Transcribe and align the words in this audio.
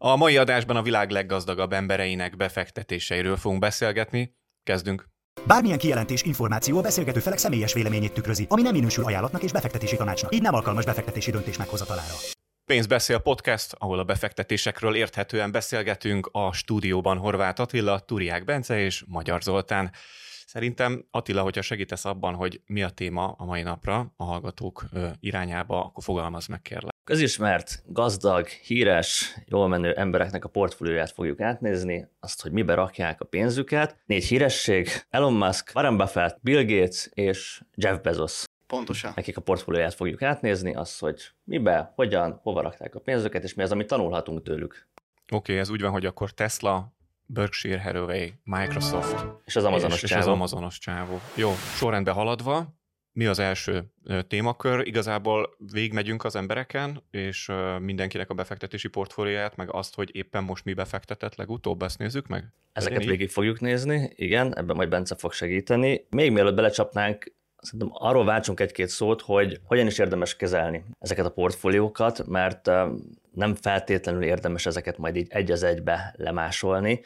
A 0.00 0.16
mai 0.16 0.36
adásban 0.36 0.76
a 0.76 0.82
világ 0.82 1.10
leggazdagabb 1.10 1.72
embereinek 1.72 2.36
befektetéseiről 2.36 3.36
fogunk 3.36 3.60
beszélgetni. 3.60 4.36
Kezdünk! 4.62 5.08
Bármilyen 5.46 5.78
kijelentés, 5.78 6.22
információ 6.22 6.78
a 6.78 6.80
beszélgető 6.80 7.20
felek 7.20 7.38
személyes 7.38 7.72
véleményét 7.72 8.12
tükrözi, 8.12 8.46
ami 8.48 8.62
nem 8.62 8.72
minősül 8.72 9.04
ajánlatnak 9.04 9.42
és 9.42 9.52
befektetési 9.52 9.96
tanácsnak, 9.96 10.34
így 10.34 10.42
nem 10.42 10.54
alkalmas 10.54 10.84
befektetési 10.84 11.30
döntés 11.30 11.56
meghozatalára. 11.56 12.12
Pénz 12.64 12.86
beszél 12.86 13.18
podcast, 13.18 13.74
ahol 13.78 13.98
a 13.98 14.04
befektetésekről 14.04 14.94
érthetően 14.94 15.52
beszélgetünk 15.52 16.28
a 16.32 16.52
stúdióban 16.52 17.18
Horváth 17.18 17.60
Attila, 17.60 17.98
Turiák 17.98 18.44
Bence 18.44 18.80
és 18.80 19.04
Magyar 19.06 19.42
Zoltán. 19.42 19.92
Szerintem 20.46 21.04
Attila, 21.10 21.42
hogyha 21.42 21.62
segítesz 21.62 22.04
abban, 22.04 22.34
hogy 22.34 22.60
mi 22.66 22.82
a 22.82 22.90
téma 22.90 23.34
a 23.38 23.44
mai 23.44 23.62
napra 23.62 24.12
a 24.16 24.24
hallgatók 24.24 24.84
irányába, 25.20 25.84
akkor 25.84 26.02
fogalmaz 26.02 26.46
meg 26.46 26.62
kérlek. 26.62 26.96
Közismert, 27.08 27.82
gazdag, 27.86 28.46
híres, 28.46 29.34
jól 29.46 29.68
menő 29.68 29.92
embereknek 29.92 30.44
a 30.44 30.48
portfólióját 30.48 31.10
fogjuk 31.10 31.40
átnézni, 31.40 32.08
azt, 32.20 32.42
hogy 32.42 32.52
mibe 32.52 32.74
rakják 32.74 33.20
a 33.20 33.24
pénzüket. 33.24 33.98
Négy 34.06 34.24
híresség, 34.24 34.88
Elon 35.10 35.32
Musk, 35.32 35.70
Warren 35.74 35.96
Buffett, 35.96 36.38
Bill 36.40 36.64
Gates 36.64 37.08
és 37.12 37.62
Jeff 37.74 38.00
Bezos. 38.00 38.44
Pontosan. 38.66 39.12
Nekik 39.14 39.36
a 39.36 39.40
portfólióját 39.40 39.94
fogjuk 39.94 40.22
átnézni, 40.22 40.74
az, 40.74 40.98
hogy 40.98 41.22
mibe, 41.44 41.92
hogyan, 41.94 42.40
hova 42.42 42.60
rakták 42.60 42.94
a 42.94 43.00
pénzüket, 43.00 43.42
és 43.42 43.54
mi 43.54 43.62
az, 43.62 43.72
amit 43.72 43.86
tanulhatunk 43.86 44.42
tőlük. 44.42 44.88
Oké, 45.22 45.34
okay, 45.36 45.58
ez 45.58 45.70
úgy 45.70 45.80
van, 45.80 45.90
hogy 45.90 46.06
akkor 46.06 46.30
Tesla, 46.30 46.92
Berkshire 47.26 47.82
Hathaway, 47.82 48.28
Microsoft. 48.44 49.26
És 49.44 49.56
az 49.56 49.64
Amazonos 49.64 50.02
és, 50.02 50.08
csávó. 50.08 50.20
És 50.20 50.26
az 50.26 50.32
Amazonos 50.32 50.78
csávó. 50.78 51.20
Jó, 51.34 51.52
sorrendben 51.54 52.14
haladva, 52.14 52.77
mi 53.18 53.26
az 53.26 53.38
első 53.38 53.84
témakör? 54.28 54.86
Igazából 54.86 55.56
végigmegyünk 55.72 56.24
az 56.24 56.36
embereken, 56.36 57.02
és 57.10 57.50
mindenkinek 57.80 58.30
a 58.30 58.34
befektetési 58.34 58.88
portfólióját, 58.88 59.56
meg 59.56 59.74
azt, 59.74 59.94
hogy 59.94 60.16
éppen 60.16 60.44
most 60.44 60.64
mi 60.64 60.72
befektetett 60.72 61.34
legutóbb, 61.34 61.82
ezt 61.82 61.98
nézzük 61.98 62.26
meg? 62.26 62.52
Ezeket 62.72 63.04
végig 63.04 63.30
fogjuk 63.30 63.60
nézni, 63.60 64.12
igen, 64.14 64.56
ebben 64.56 64.76
majd 64.76 64.88
Bence 64.88 65.14
fog 65.14 65.32
segíteni. 65.32 66.06
Még 66.10 66.32
mielőtt 66.32 66.54
belecsapnánk, 66.54 67.32
szerintem 67.56 67.88
arról 67.92 68.24
váltsunk 68.24 68.60
egy-két 68.60 68.88
szót, 68.88 69.22
hogy 69.22 69.60
hogyan 69.64 69.86
is 69.86 69.98
érdemes 69.98 70.36
kezelni 70.36 70.84
ezeket 70.98 71.26
a 71.26 71.30
portfóliókat, 71.30 72.26
mert 72.26 72.70
nem 73.34 73.54
feltétlenül 73.54 74.22
érdemes 74.22 74.66
ezeket 74.66 74.98
majd 74.98 75.16
így 75.16 75.26
egy 75.30 75.50
az 75.50 75.62
egybe 75.62 76.14
lemásolni. 76.16 77.00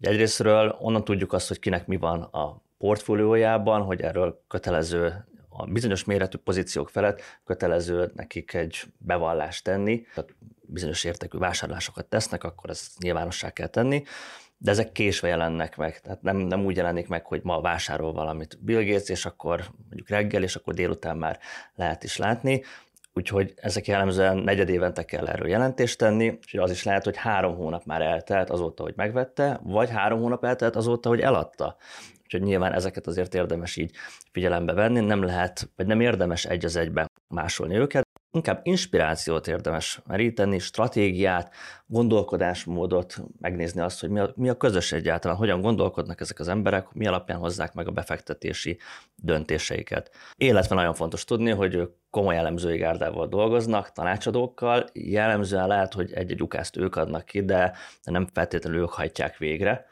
Egyrésztről 0.00 0.76
onnan 0.80 1.04
tudjuk 1.04 1.32
azt, 1.32 1.48
hogy 1.48 1.58
kinek 1.58 1.86
mi 1.86 1.96
van 1.96 2.22
a 2.22 2.62
portfóliójában, 2.78 3.82
hogy 3.82 4.00
erről 4.00 4.44
kötelező 4.48 5.26
a 5.58 5.66
bizonyos 5.66 6.04
méretű 6.04 6.38
pozíciók 6.38 6.88
felett 6.88 7.22
kötelező 7.44 8.10
nekik 8.14 8.54
egy 8.54 8.84
bevallást 8.98 9.64
tenni, 9.64 10.06
tehát 10.14 10.34
bizonyos 10.60 11.04
értékű 11.04 11.38
vásárlásokat 11.38 12.06
tesznek, 12.06 12.44
akkor 12.44 12.70
ezt 12.70 12.98
nyilvánossá 12.98 13.50
kell 13.50 13.66
tenni, 13.66 14.02
de 14.58 14.70
ezek 14.70 14.92
késve 14.92 15.28
jelennek 15.28 15.76
meg, 15.76 16.00
tehát 16.00 16.22
nem, 16.22 16.36
nem 16.36 16.64
úgy 16.64 16.76
jelenik 16.76 17.08
meg, 17.08 17.26
hogy 17.26 17.40
ma 17.42 17.60
vásárol 17.60 18.12
valamit 18.12 18.58
Bill 18.60 18.84
Gates, 18.84 19.08
és 19.08 19.26
akkor 19.26 19.64
mondjuk 19.88 20.08
reggel, 20.08 20.42
és 20.42 20.56
akkor 20.56 20.74
délután 20.74 21.16
már 21.16 21.38
lehet 21.74 22.04
is 22.04 22.16
látni, 22.16 22.62
úgyhogy 23.12 23.54
ezek 23.56 23.86
jellemzően 23.86 24.36
negyed 24.36 24.68
évente 24.68 25.04
kell 25.04 25.26
erről 25.26 25.48
jelentést 25.48 25.98
tenni, 25.98 26.38
és 26.46 26.54
az 26.54 26.70
is 26.70 26.82
lehet, 26.82 27.04
hogy 27.04 27.16
három 27.16 27.56
hónap 27.56 27.84
már 27.84 28.02
eltelt 28.02 28.50
azóta, 28.50 28.82
hogy 28.82 28.94
megvette, 28.96 29.60
vagy 29.62 29.90
három 29.90 30.20
hónap 30.20 30.44
eltelt 30.44 30.76
azóta, 30.76 31.08
hogy 31.08 31.20
eladta. 31.20 31.76
Úgyhogy 32.28 32.48
nyilván 32.48 32.72
ezeket 32.72 33.06
azért 33.06 33.34
érdemes 33.34 33.76
így 33.76 33.90
figyelembe 34.32 34.72
venni, 34.72 35.00
nem 35.00 35.22
lehet, 35.22 35.70
vagy 35.76 35.86
nem 35.86 36.00
érdemes 36.00 36.44
egy 36.44 36.64
az 36.64 36.76
egybe 36.76 37.06
másolni 37.28 37.76
őket, 37.76 38.08
inkább 38.30 38.60
inspirációt 38.62 39.48
érdemes 39.48 40.00
meríteni, 40.06 40.58
stratégiát, 40.58 41.54
gondolkodásmódot, 41.86 43.16
megnézni 43.40 43.80
azt, 43.80 44.00
hogy 44.00 44.10
mi 44.10 44.18
a, 44.18 44.32
mi 44.36 44.48
a 44.48 44.56
közös 44.56 44.92
egyáltalán, 44.92 45.36
hogyan 45.36 45.60
gondolkodnak 45.60 46.20
ezek 46.20 46.38
az 46.38 46.48
emberek, 46.48 46.92
mi 46.92 47.06
alapján 47.06 47.38
hozzák 47.38 47.74
meg 47.74 47.86
a 47.86 47.90
befektetési 47.90 48.78
döntéseiket. 49.16 50.10
Illetve 50.36 50.74
nagyon 50.74 50.94
fontos 50.94 51.24
tudni, 51.24 51.50
hogy 51.50 51.74
ők 51.74 51.94
komoly 52.10 52.36
elemzői 52.36 52.78
gárdával 52.78 53.28
dolgoznak, 53.28 53.92
tanácsadókkal, 53.92 54.84
jellemzően 54.92 55.66
lehet, 55.66 55.94
hogy 55.94 56.12
egy-egy 56.12 56.42
ukázt 56.42 56.76
ők 56.76 56.96
adnak 56.96 57.24
ki, 57.24 57.44
de 57.44 57.72
nem 58.02 58.26
feltétlenül 58.32 58.80
ők 58.80 58.90
hajtják 58.90 59.36
végre 59.36 59.86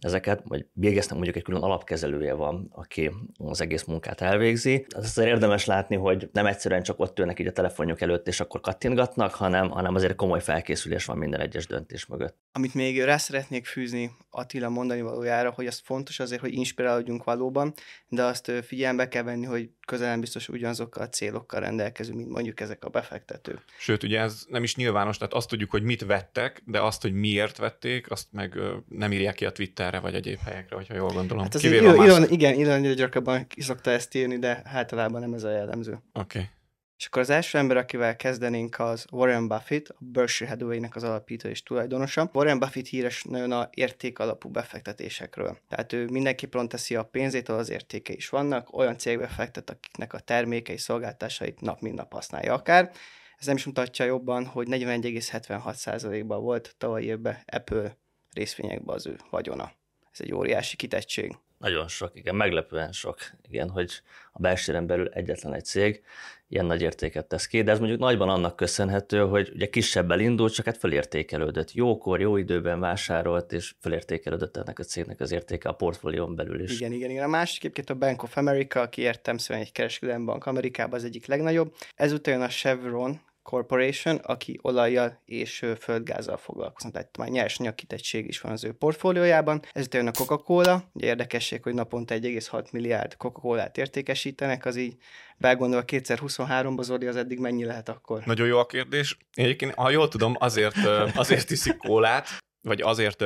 ezeket, 0.00 0.42
vagy 0.44 0.66
végeztem 0.72 1.16
mondjuk 1.16 1.36
egy 1.36 1.42
külön 1.42 1.62
alapkezelője 1.62 2.34
van, 2.34 2.68
aki 2.74 3.10
az 3.38 3.60
egész 3.60 3.84
munkát 3.84 4.20
elvégzi. 4.20 4.86
Az 4.96 5.04
azért 5.04 5.28
érdemes 5.28 5.64
látni, 5.64 5.96
hogy 5.96 6.28
nem 6.32 6.46
egyszerűen 6.46 6.82
csak 6.82 7.00
ott 7.00 7.18
ülnek 7.18 7.40
így 7.40 7.46
a 7.46 7.52
telefonjuk 7.52 8.00
előtt, 8.00 8.28
és 8.28 8.40
akkor 8.40 8.60
kattintgatnak, 8.60 9.34
hanem, 9.34 9.70
hanem 9.70 9.94
azért 9.94 10.14
komoly 10.14 10.40
felkészülés 10.40 11.04
van 11.04 11.18
minden 11.18 11.40
egyes 11.40 11.66
döntés 11.66 12.06
mögött. 12.06 12.36
Amit 12.56 12.74
még 12.74 13.02
rá 13.02 13.16
szeretnék 13.16 13.66
fűzni 13.66 14.10
Attila 14.30 14.68
mondani 14.68 15.02
valójára, 15.02 15.50
hogy 15.50 15.66
az 15.66 15.80
fontos 15.84 16.20
azért, 16.20 16.40
hogy 16.40 16.52
inspirálódjunk 16.52 17.24
valóban, 17.24 17.74
de 18.08 18.22
azt 18.22 18.52
figyelembe 18.62 19.08
kell 19.08 19.22
venni, 19.22 19.44
hogy 19.44 19.70
közel 19.86 20.08
nem 20.08 20.20
biztos 20.20 20.48
ugyanazokkal 20.48 21.02
a 21.02 21.08
célokkal 21.08 21.60
rendelkezünk, 21.60 22.16
mint 22.16 22.30
mondjuk 22.30 22.60
ezek 22.60 22.84
a 22.84 22.88
befektetők. 22.88 23.62
Sőt, 23.78 24.02
ugye 24.02 24.20
ez 24.20 24.44
nem 24.48 24.62
is 24.62 24.76
nyilvános, 24.76 25.18
tehát 25.18 25.32
azt 25.34 25.48
tudjuk, 25.48 25.70
hogy 25.70 25.82
mit 25.82 26.04
vettek, 26.04 26.62
de 26.64 26.80
azt, 26.80 27.02
hogy 27.02 27.12
miért 27.12 27.56
vették, 27.56 28.10
azt 28.10 28.26
meg 28.32 28.58
nem 28.88 29.12
írják 29.12 29.34
ki 29.34 29.44
a 29.44 29.52
Twitterre 29.52 29.98
vagy 29.98 30.14
egyéb 30.14 30.38
helyekre, 30.38 30.76
hogyha 30.76 30.94
jól 30.94 31.10
gondolom. 31.10 31.42
Hát 31.42 31.58
Kivéve 31.58 31.88
Elon, 31.88 32.28
igen, 32.30 32.64
Elon 32.64 32.94
gyakrabban 32.94 33.46
szokta 33.58 33.90
ezt 33.90 34.14
írni, 34.14 34.38
de 34.38 34.62
általában 34.64 35.20
nem 35.20 35.32
ez 35.32 35.44
a 35.44 35.50
jellemző. 35.50 35.92
Oké. 35.92 36.38
Okay. 36.38 36.50
És 36.98 37.06
akkor 37.06 37.22
az 37.22 37.30
első 37.30 37.58
ember, 37.58 37.76
akivel 37.76 38.16
kezdenénk, 38.16 38.78
az 38.78 39.06
Warren 39.10 39.48
Buffett, 39.48 39.88
a 39.88 39.96
Berkshire 39.98 40.50
Hathaway-nek 40.50 40.96
az 40.96 41.02
alapító 41.02 41.48
és 41.48 41.62
tulajdonosa. 41.62 42.30
Warren 42.32 42.58
Buffett 42.58 42.86
híres 42.86 43.22
nagyon 43.22 43.52
a 43.52 43.68
érték 43.72 44.18
alapú 44.18 44.48
befektetésekről. 44.48 45.58
Tehát 45.68 45.92
ő 45.92 46.06
mindenki 46.06 46.48
teszi 46.68 46.94
a 46.94 47.04
pénzét, 47.04 47.48
az 47.48 47.70
értéke 47.70 48.12
is 48.12 48.28
vannak, 48.28 48.76
olyan 48.76 48.98
cégbe 48.98 49.26
fektet, 49.26 49.70
akiknek 49.70 50.12
a 50.12 50.18
termékei, 50.18 50.76
szolgáltásait 50.76 51.60
nap 51.60 51.80
mint 51.80 51.94
nap 51.94 52.12
használja 52.12 52.52
akár. 52.52 52.92
Ez 53.38 53.46
nem 53.46 53.56
is 53.56 53.64
mutatja 53.64 54.04
jobban, 54.04 54.46
hogy 54.46 54.66
41,76%-ban 54.70 56.42
volt 56.42 56.74
tavaly 56.78 57.02
évben 57.02 57.38
Apple 57.46 57.96
részvényekben 58.32 58.94
az 58.94 59.06
ő 59.06 59.18
vagyona. 59.30 59.72
Ez 60.12 60.20
egy 60.20 60.34
óriási 60.34 60.76
kitettség. 60.76 61.36
Nagyon 61.58 61.88
sok, 61.88 62.10
igen, 62.14 62.34
meglepően 62.34 62.92
sok, 62.92 63.18
igen, 63.48 63.70
hogy 63.70 64.02
a 64.32 64.40
belséren 64.40 64.86
belül 64.86 65.08
egyetlen 65.08 65.54
egy 65.54 65.64
cég 65.64 66.02
ilyen 66.48 66.64
nagy 66.64 66.82
értéket 66.82 67.26
tesz 67.26 67.46
ki, 67.46 67.62
de 67.62 67.70
ez 67.70 67.78
mondjuk 67.78 68.00
nagyban 68.00 68.28
annak 68.28 68.56
köszönhető, 68.56 69.20
hogy 69.20 69.50
ugye 69.54 69.70
kisebbel 69.70 70.20
indult, 70.20 70.52
csak 70.52 70.64
hát 70.64 70.76
fölértékelődött. 70.76 71.72
Jókor, 71.72 72.20
jó 72.20 72.36
időben 72.36 72.80
vásárolt, 72.80 73.52
és 73.52 73.74
fölértékelődött 73.80 74.56
ennek 74.56 74.78
a 74.78 74.82
cégnek 74.82 75.20
az 75.20 75.32
értéke 75.32 75.68
a 75.68 75.72
portfólión 75.72 76.34
belül 76.34 76.60
is. 76.60 76.80
Igen, 76.80 76.92
igen, 76.92 77.10
igen. 77.10 77.24
A 77.24 77.28
másik 77.28 77.58
egyébként 77.58 77.90
a 77.90 77.94
Bank 77.94 78.22
of 78.22 78.36
America, 78.36 78.80
aki 78.80 79.02
értem 79.02 79.38
szóval 79.38 79.62
egy 79.62 79.72
kereskedelmi 79.72 80.24
bank 80.24 80.46
Amerikában 80.46 80.98
az 80.98 81.04
egyik 81.04 81.26
legnagyobb. 81.26 81.74
Ezután 81.94 82.34
jön 82.34 82.42
a 82.42 82.48
Chevron, 82.48 83.20
Corporation, 83.46 84.16
aki 84.16 84.58
olajjal 84.62 85.22
és 85.24 85.64
földgázzal 85.78 86.36
foglalkoznak. 86.36 86.92
Tehát 86.92 87.16
már 87.16 87.28
nyersanyag 87.28 87.74
kitettség 87.74 88.28
is 88.28 88.40
van 88.40 88.52
az 88.52 88.64
ő 88.64 88.72
portfóliójában. 88.72 89.62
Ezután 89.72 90.00
jön 90.00 90.10
a 90.10 90.16
Coca-Cola, 90.16 90.90
ugye 90.92 91.06
érdekesség, 91.06 91.62
hogy 91.62 91.74
naponta 91.74 92.14
1,6 92.14 92.72
milliárd 92.72 93.16
Coca-Colát 93.16 93.78
értékesítenek, 93.78 94.64
az 94.64 94.76
így 94.76 94.96
belgondolva 95.38 95.84
2023-ban 95.86 96.82
Zoli, 96.82 97.06
az 97.06 97.16
eddig 97.16 97.38
mennyi 97.38 97.64
lehet 97.64 97.88
akkor? 97.88 98.22
Nagyon 98.24 98.46
jó 98.46 98.58
a 98.58 98.66
kérdés. 98.66 99.16
Egyébként, 99.32 99.74
ha 99.74 99.90
jól 99.90 100.08
tudom, 100.08 100.36
azért, 100.38 100.76
azért 101.14 101.50
iszik 101.50 101.76
kólát, 101.76 102.28
vagy 102.60 102.80
azért 102.80 103.20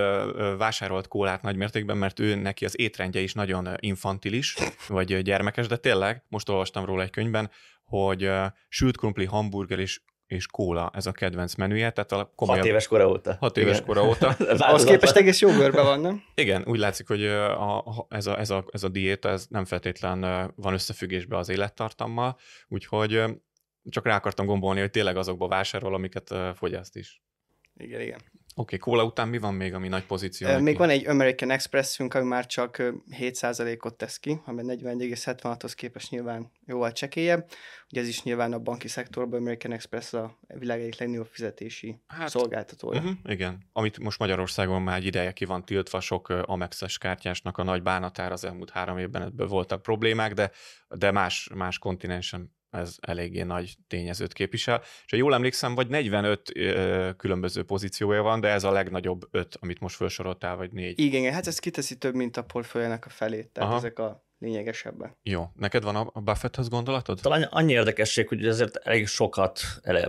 vásárolt 0.58 1.08
kólát 1.08 1.42
nagymértékben, 1.42 1.96
mert 1.96 2.20
ő 2.20 2.34
neki 2.34 2.64
az 2.64 2.80
étrendje 2.80 3.20
is 3.20 3.32
nagyon 3.32 3.68
infantilis, 3.78 4.56
vagy 4.88 5.22
gyermekes, 5.22 5.66
de 5.66 5.76
tényleg, 5.76 6.22
most 6.28 6.48
olvastam 6.48 6.84
róla 6.84 7.02
egy 7.02 7.10
könyvben, 7.10 7.50
hogy 7.84 8.30
sült 8.68 8.96
krumpli, 8.96 9.24
hamburger 9.24 9.78
és 9.78 10.00
és 10.30 10.46
kóla, 10.46 10.90
ez 10.94 11.06
a 11.06 11.12
kedvenc 11.12 11.54
menüje. 11.54 11.90
Tehát 11.90 12.12
a 12.12 12.32
komolyabb... 12.34 12.62
Hat 12.62 12.70
éves 12.70 12.86
kora 12.86 13.08
óta. 13.08 13.36
Hat 13.40 13.56
éves 13.56 13.74
Igen. 13.74 13.86
kora 13.86 14.06
óta. 14.06 14.28
Ahhoz 14.68 14.84
képest 14.84 15.16
egész 15.16 15.40
jó 15.40 15.50
görbe 15.50 15.82
van, 15.82 16.00
nem? 16.00 16.22
Igen, 16.34 16.64
úgy 16.66 16.78
látszik, 16.78 17.08
hogy 17.08 17.26
a, 17.26 17.78
a, 17.78 18.06
ez, 18.08 18.26
a, 18.26 18.38
ez, 18.38 18.50
a, 18.50 18.64
ez 18.70 18.82
a 18.82 18.88
diéta 18.88 19.28
ez 19.28 19.46
nem 19.48 19.64
feltétlen 19.64 20.20
van 20.56 20.72
összefüggésben 20.72 21.38
az 21.38 21.48
élettartammal, 21.48 22.38
úgyhogy 22.68 23.24
csak 23.88 24.06
rá 24.06 24.16
akartam 24.16 24.46
gombolni, 24.46 24.80
hogy 24.80 24.90
tényleg 24.90 25.16
azokba 25.16 25.48
vásárol, 25.48 25.94
amiket 25.94 26.34
fogyaszt 26.54 26.96
is. 26.96 27.22
Igen, 27.76 28.00
igen. 28.00 28.18
Oké, 28.54 28.76
okay, 28.76 28.78
kóla 28.78 29.04
után 29.04 29.28
mi 29.28 29.38
van 29.38 29.54
még, 29.54 29.74
ami 29.74 29.88
nagy 29.88 30.04
pozíció? 30.04 30.48
Még 30.48 30.62
neki? 30.62 30.76
van 30.76 30.88
egy 30.88 31.06
American 31.06 31.50
Expressünk, 31.50 32.14
ami 32.14 32.28
már 32.28 32.46
csak 32.46 32.82
7%-ot 33.18 33.94
tesz 33.94 34.18
ki, 34.18 34.40
ami 34.44 34.62
41,76-hoz 34.66 35.74
képest 35.74 36.10
nyilván 36.10 36.50
jóval 36.66 36.92
csekélyebb. 36.92 37.48
Ugye 37.90 38.00
ez 38.00 38.08
is 38.08 38.22
nyilván 38.22 38.52
a 38.52 38.58
banki 38.58 38.88
szektorban 38.88 39.40
American 39.40 39.72
Express 39.72 40.12
a 40.12 40.38
világ 40.46 40.80
egyik 40.80 40.98
legnagyobb 40.98 41.26
fizetési 41.26 42.00
hát, 42.06 42.28
szolgáltatója. 42.28 43.00
Uh-huh, 43.00 43.16
igen, 43.24 43.58
amit 43.72 43.98
most 43.98 44.18
Magyarországon 44.18 44.82
már 44.82 44.96
egy 44.96 45.06
ideje 45.06 45.32
ki 45.32 45.44
van 45.44 45.64
tiltva, 45.64 46.00
sok 46.00 46.28
Amexes 46.28 46.98
kártyásnak 46.98 47.58
a 47.58 47.62
nagy 47.62 47.82
bánatára 47.82 48.32
az 48.32 48.44
elmúlt 48.44 48.70
három 48.70 48.98
évben 48.98 49.22
ebből 49.22 49.46
voltak 49.46 49.82
problémák, 49.82 50.34
de, 50.34 50.50
de 50.88 51.10
más, 51.10 51.50
más 51.54 51.78
kontinensen 51.78 52.58
ez 52.70 52.96
eléggé 53.00 53.42
nagy 53.42 53.76
tényezőt 53.86 54.32
képvisel. 54.32 54.80
És 54.80 55.10
ha 55.10 55.16
jól 55.16 55.34
emlékszem, 55.34 55.74
vagy 55.74 55.88
45 55.88 56.50
ö, 56.54 57.10
különböző 57.16 57.62
pozíciója 57.62 58.22
van, 58.22 58.40
de 58.40 58.48
ez 58.48 58.64
a 58.64 58.70
legnagyobb 58.70 59.28
öt, 59.30 59.56
amit 59.60 59.80
most 59.80 59.96
felsoroltál, 59.96 60.56
vagy 60.56 60.72
négy. 60.72 60.98
Igen, 60.98 61.32
hát 61.32 61.46
ez 61.46 61.58
kiteszi 61.58 61.98
több, 61.98 62.14
mint 62.14 62.36
a 62.36 62.44
portfóliónak 62.44 63.06
a 63.06 63.08
felét, 63.08 63.48
tehát 63.48 63.68
Aha. 63.68 63.78
ezek 63.78 63.98
a 63.98 64.24
lényegesebbek. 64.38 65.16
Jó, 65.22 65.44
neked 65.54 65.82
van 65.82 65.96
a 65.96 66.20
Buffetthez 66.20 66.68
gondolatod? 66.68 67.18
Talán 67.22 67.42
annyi 67.42 67.72
érdekesség, 67.72 68.28
hogy 68.28 68.46
ezért 68.46 68.76
elég 68.76 69.06
sokat, 69.06 69.60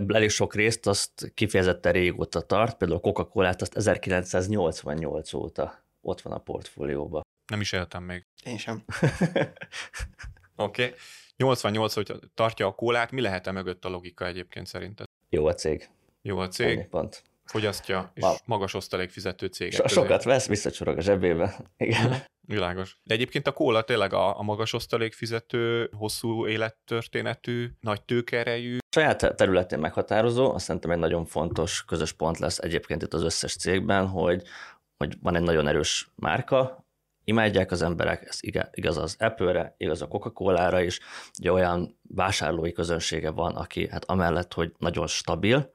elég 0.06 0.30
sok 0.30 0.54
részt 0.54 0.86
azt 0.86 1.32
kifejezetten 1.34 1.92
régóta 1.92 2.40
tart, 2.40 2.76
például 2.76 2.98
a 2.98 3.02
Coca-Colát 3.02 3.62
azt 3.62 3.76
1988 3.76 5.32
óta 5.32 5.84
ott 6.00 6.20
van 6.20 6.32
a 6.32 6.38
portfólióban. 6.38 7.22
Nem 7.50 7.60
is 7.60 7.72
éltem 7.72 8.02
még. 8.02 8.26
Én 8.44 8.58
sem. 8.58 8.84
Oké. 10.56 10.84
Okay. 10.84 10.96
88, 11.36 11.94
hogy 11.94 12.12
tartja 12.34 12.66
a 12.66 12.72
kólát, 12.72 13.10
mi 13.10 13.20
lehet-e 13.20 13.52
mögött 13.52 13.84
a 13.84 13.88
logika 13.88 14.26
egyébként 14.26 14.66
szerinted? 14.66 15.06
Jó 15.28 15.46
a 15.46 15.54
cég. 15.54 15.88
Jó 16.22 16.38
a 16.38 16.42
Ennyi 16.42 16.50
cég, 16.50 16.88
pont. 16.88 17.22
fogyasztja, 17.44 18.12
és 18.14 18.22
Ma- 18.22 18.36
magas 18.44 18.74
osztalék 18.74 19.10
fizető 19.10 19.46
cégek. 19.46 19.72
So- 19.72 19.82
közé. 19.86 19.94
sokat 20.00 20.24
vesz, 20.24 20.46
visszacsorog 20.46 20.98
a 20.98 21.00
zsebébe. 21.00 21.56
Igen. 21.76 22.22
Világos. 22.46 22.96
De 23.04 23.14
egyébként 23.14 23.46
a 23.46 23.52
kóla 23.52 23.82
tényleg 23.82 24.12
a, 24.12 24.38
a 24.38 24.42
magas 24.42 24.72
osztalék 24.72 25.12
fizető, 25.12 25.90
hosszú 25.96 26.46
élettörténetű, 26.46 27.68
nagy 27.80 28.02
tőkerejű. 28.02 28.78
Saját 28.90 29.34
területén 29.36 29.78
meghatározó, 29.78 30.52
azt 30.54 30.64
szerintem 30.64 30.90
egy 30.90 30.98
nagyon 30.98 31.24
fontos 31.24 31.84
közös 31.84 32.12
pont 32.12 32.38
lesz 32.38 32.58
egyébként 32.58 33.02
itt 33.02 33.14
az 33.14 33.22
összes 33.22 33.56
cégben, 33.56 34.06
hogy, 34.06 34.42
hogy 34.96 35.16
van 35.22 35.36
egy 35.36 35.42
nagyon 35.42 35.68
erős 35.68 36.10
márka, 36.14 36.81
imádják 37.24 37.70
az 37.70 37.82
emberek, 37.82 38.24
ez 38.28 38.38
iga- 38.40 38.70
igaz 38.72 38.96
az 38.96 39.16
Apple-re, 39.18 39.74
igaz 39.76 40.02
a 40.02 40.08
Coca-Cola-ra 40.08 40.80
is, 40.80 41.00
ugye 41.38 41.52
olyan 41.52 41.98
vásárlói 42.08 42.72
közönsége 42.72 43.30
van, 43.30 43.54
aki 43.56 43.88
hát 43.88 44.04
amellett, 44.04 44.52
hogy 44.52 44.72
nagyon 44.78 45.06
stabil, 45.06 45.70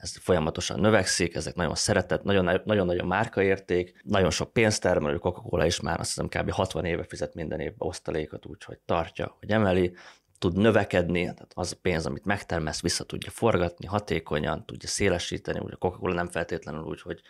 ez 0.00 0.16
folyamatosan 0.16 0.80
növekszik, 0.80 1.34
ezek 1.34 1.54
nagyon 1.54 1.74
szeretett, 1.74 2.22
nagyon, 2.22 2.60
nagyon 2.64 2.86
nagy 2.86 2.98
a 2.98 3.04
márkaérték, 3.04 4.00
nagyon 4.02 4.30
sok 4.30 4.52
pénzt 4.52 4.82
termelő, 4.82 5.16
Coca-Cola 5.16 5.66
is 5.66 5.80
már 5.80 6.00
azt 6.00 6.08
hiszem 6.08 6.42
kb. 6.42 6.50
60 6.50 6.84
éve 6.84 7.04
fizet 7.04 7.34
minden 7.34 7.60
évben 7.60 7.88
osztalékot, 7.88 8.46
úgyhogy 8.46 8.78
tartja, 8.84 9.36
hogy 9.38 9.50
emeli, 9.50 9.96
tud 10.38 10.56
növekedni, 10.56 11.22
tehát 11.22 11.52
az 11.54 11.72
a 11.72 11.78
pénz, 11.82 12.06
amit 12.06 12.24
megtermesz, 12.24 12.82
vissza 12.82 13.04
tudja 13.04 13.30
forgatni, 13.30 13.86
hatékonyan 13.86 14.66
tudja 14.66 14.88
szélesíteni, 14.88 15.58
ugye 15.58 15.74
a 15.74 15.76
Coca-Cola 15.76 16.14
nem 16.14 16.28
feltétlenül 16.28 16.82
úgy, 16.82 17.00
hogy 17.00 17.20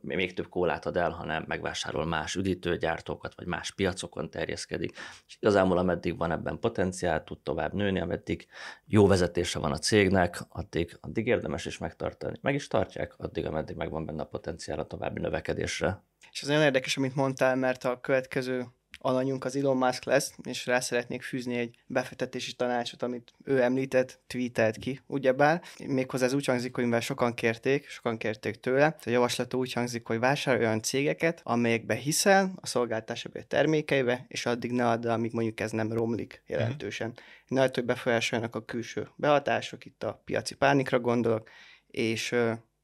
még 0.00 0.34
több 0.34 0.48
kólát 0.48 0.86
ad 0.86 0.96
el, 0.96 1.10
hanem 1.10 1.44
megvásárol 1.46 2.04
más 2.04 2.34
üdítőgyártókat, 2.34 3.34
vagy 3.34 3.46
más 3.46 3.70
piacokon 3.70 4.30
terjeszkedik. 4.30 4.96
És 5.26 5.36
igazából 5.40 5.78
ameddig 5.78 6.16
van 6.16 6.30
ebben 6.30 6.58
potenciál, 6.58 7.24
tud 7.24 7.40
tovább 7.40 7.72
nőni, 7.72 8.00
ameddig 8.00 8.46
jó 8.86 9.06
vezetése 9.06 9.58
van 9.58 9.72
a 9.72 9.78
cégnek, 9.78 10.38
addig, 10.48 10.98
addig 11.00 11.26
érdemes 11.26 11.66
is 11.66 11.78
megtartani. 11.78 12.38
Meg 12.40 12.54
is 12.54 12.66
tartják, 12.66 13.14
addig, 13.16 13.46
ameddig 13.46 13.76
megvan 13.76 14.06
benne 14.06 14.22
a 14.22 14.26
potenciál 14.26 14.78
a 14.78 14.86
további 14.86 15.20
növekedésre. 15.20 16.02
És 16.32 16.42
ez 16.42 16.48
nagyon 16.48 16.62
érdekes, 16.62 16.96
amit 16.96 17.14
mondtál, 17.14 17.56
mert 17.56 17.84
a 17.84 18.00
következő 18.00 18.66
alanyunk 19.06 19.44
az 19.44 19.56
Elon 19.56 19.76
Musk 19.76 20.04
lesz, 20.04 20.34
és 20.42 20.66
rá 20.66 20.80
szeretnék 20.80 21.22
fűzni 21.22 21.56
egy 21.56 21.74
befektetési 21.86 22.52
tanácsot, 22.52 23.02
amit 23.02 23.32
ő 23.44 23.62
említett, 23.62 24.18
tweetelt 24.26 24.76
ki, 24.76 25.00
ugyebár. 25.06 25.62
Méghozzá 25.86 26.24
ez 26.24 26.32
úgy 26.32 26.44
hangzik, 26.44 26.74
hogy 26.74 26.84
mivel 26.84 27.00
sokan 27.00 27.34
kérték, 27.34 27.88
sokan 27.88 28.16
kérték 28.16 28.60
tőle, 28.60 28.96
a 29.04 29.10
javaslata 29.10 29.56
úgy 29.56 29.72
hangzik, 29.72 30.06
hogy 30.06 30.18
vásárolj 30.18 30.64
olyan 30.64 30.82
cégeket, 30.82 31.40
amelyekbe 31.44 31.94
hiszel, 31.94 32.52
a 32.60 32.66
szolgáltatásába, 32.66 33.38
a 33.38 33.42
termékeibe, 33.42 34.24
és 34.28 34.46
addig 34.46 34.70
ne 34.72 34.88
add, 34.88 35.06
amíg 35.06 35.32
mondjuk 35.32 35.60
ez 35.60 35.70
nem 35.70 35.92
romlik 35.92 36.42
jelentősen. 36.46 37.12
Ne 37.48 37.60
hagyd, 37.60 37.74
hogy 37.74 37.84
befolyásoljanak 37.84 38.54
a 38.54 38.64
külső 38.64 39.08
behatások, 39.16 39.84
itt 39.84 40.02
a 40.02 40.22
piaci 40.24 40.54
pánikra 40.54 41.00
gondolok, 41.00 41.48
és 41.86 42.34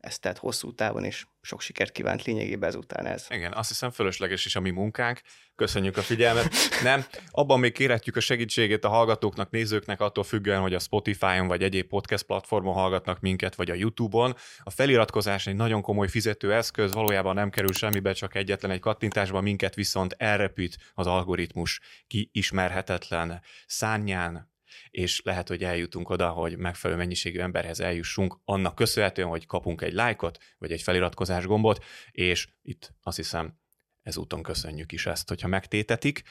ezt 0.02 0.20
tehát 0.20 0.38
hosszú 0.38 0.74
távon 0.74 1.04
is 1.04 1.26
sok 1.40 1.60
sikert 1.60 1.92
kívánt 1.92 2.24
lényegében 2.24 2.68
ezután 2.68 3.06
ez. 3.06 3.26
Igen, 3.30 3.52
azt 3.52 3.68
hiszem 3.68 3.90
fölösleges 3.90 4.44
is 4.44 4.56
a 4.56 4.60
mi 4.60 4.70
munkánk. 4.70 5.20
Köszönjük 5.54 5.96
a 5.96 6.02
figyelmet. 6.02 6.54
Nem, 6.82 7.04
abban 7.30 7.60
még 7.60 7.72
kérhetjük 7.72 8.16
a 8.16 8.20
segítségét 8.20 8.84
a 8.84 8.88
hallgatóknak, 8.88 9.50
nézőknek, 9.50 10.00
attól 10.00 10.24
függően, 10.24 10.60
hogy 10.60 10.74
a 10.74 10.78
Spotify-on 10.78 11.46
vagy 11.46 11.62
egyéb 11.62 11.88
podcast 11.88 12.24
platformon 12.24 12.74
hallgatnak 12.74 13.20
minket, 13.20 13.54
vagy 13.54 13.70
a 13.70 13.74
YouTube-on. 13.74 14.36
A 14.62 14.70
feliratkozás 14.70 15.46
egy 15.46 15.56
nagyon 15.56 15.82
komoly 15.82 16.08
fizető 16.08 16.52
eszköz, 16.52 16.92
valójában 16.92 17.34
nem 17.34 17.50
kerül 17.50 17.72
semmibe, 17.72 18.12
csak 18.12 18.34
egyetlen 18.34 18.70
egy 18.70 18.80
kattintásban, 18.80 19.42
minket 19.42 19.74
viszont 19.74 20.14
elrepít 20.18 20.76
az 20.94 21.06
algoritmus 21.06 21.80
kiismerhetetlen 22.06 23.42
szányán, 23.66 24.51
és 24.90 25.20
lehet, 25.24 25.48
hogy 25.48 25.64
eljutunk 25.64 26.10
oda, 26.10 26.28
hogy 26.28 26.56
megfelelő 26.56 26.98
mennyiségű 26.98 27.38
emberhez 27.38 27.80
eljussunk, 27.80 28.38
annak 28.44 28.74
köszönhetően, 28.74 29.28
hogy 29.28 29.46
kapunk 29.46 29.82
egy 29.82 29.92
lájkot, 29.92 30.38
vagy 30.58 30.72
egy 30.72 30.82
feliratkozás 30.82 31.46
gombot, 31.46 31.84
és 32.10 32.48
itt 32.62 32.94
azt 33.02 33.16
hiszem 33.16 33.60
ezúton 34.02 34.42
köszönjük 34.42 34.92
is 34.92 35.06
ezt, 35.06 35.28
hogyha 35.28 35.48
megtétetik. 35.48 36.22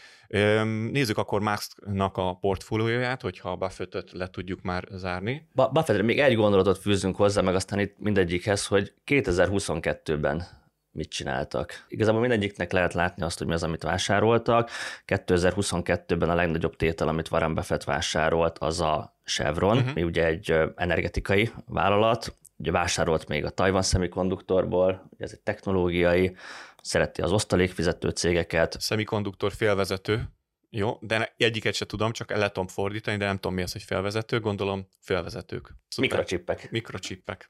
Nézzük 0.91 1.17
akkor 1.17 1.41
Musknak 1.41 2.17
a 2.17 2.33
portfólióját, 2.33 3.21
hogyha 3.21 3.51
a 3.51 3.55
Buffettet 3.55 4.11
le 4.11 4.29
tudjuk 4.29 4.61
már 4.61 4.87
zárni. 4.91 5.47
Buffettre 5.53 6.03
még 6.03 6.19
egy 6.19 6.35
gondolatot 6.35 6.77
fűzünk 6.77 7.15
hozzá, 7.15 7.41
meg 7.41 7.55
aztán 7.55 7.79
itt 7.79 7.95
mindegyikhez, 7.99 8.67
hogy 8.67 8.93
2022-ben 9.05 10.60
mit 10.91 11.09
csináltak. 11.09 11.85
Igazából 11.87 12.21
mindegyiknek 12.21 12.71
lehet 12.71 12.93
látni 12.93 13.23
azt, 13.23 13.37
hogy 13.37 13.47
mi 13.47 13.53
az, 13.53 13.63
amit 13.63 13.83
vásároltak. 13.83 14.69
2022-ben 15.07 16.29
a 16.29 16.35
legnagyobb 16.35 16.75
tétel, 16.75 17.07
amit 17.07 17.31
Warren 17.31 17.53
Buffett 17.53 17.83
vásárolt, 17.83 18.57
az 18.57 18.81
a 18.81 19.15
Chevron, 19.25 19.77
uh-huh. 19.77 19.93
mi 19.93 20.03
ugye 20.03 20.25
egy 20.25 20.55
energetikai 20.75 21.51
vállalat, 21.65 22.35
ugye 22.57 22.71
vásárolt 22.71 23.27
még 23.27 23.45
a 23.45 23.49
Taiwan 23.49 23.81
Semiconductorból, 23.81 25.07
ugye 25.09 25.23
ez 25.23 25.31
egy 25.31 25.41
technológiai, 25.41 26.35
szereti 26.81 27.21
az 27.21 27.31
osztalékfizető 27.31 28.09
cégeket, 28.09 28.81
Szemikonduktor 28.81 29.51
félvezető, 29.51 30.29
jó, 30.73 30.97
de 31.01 31.33
egyiket 31.37 31.73
se 31.73 31.85
tudom, 31.85 32.11
csak 32.11 32.29
lehet 32.29 32.53
tudom 32.53 32.67
fordítani, 32.67 33.17
de 33.17 33.25
nem 33.25 33.35
tudom 33.35 33.53
mi 33.53 33.61
az, 33.61 33.71
hogy 33.71 33.83
félvezető, 33.83 34.39
gondolom 34.39 34.87
félvezetők. 34.99 35.75
Szuper. 35.87 36.09
mikrocsippek. 36.09 36.71
Mikrochippek. 36.71 37.49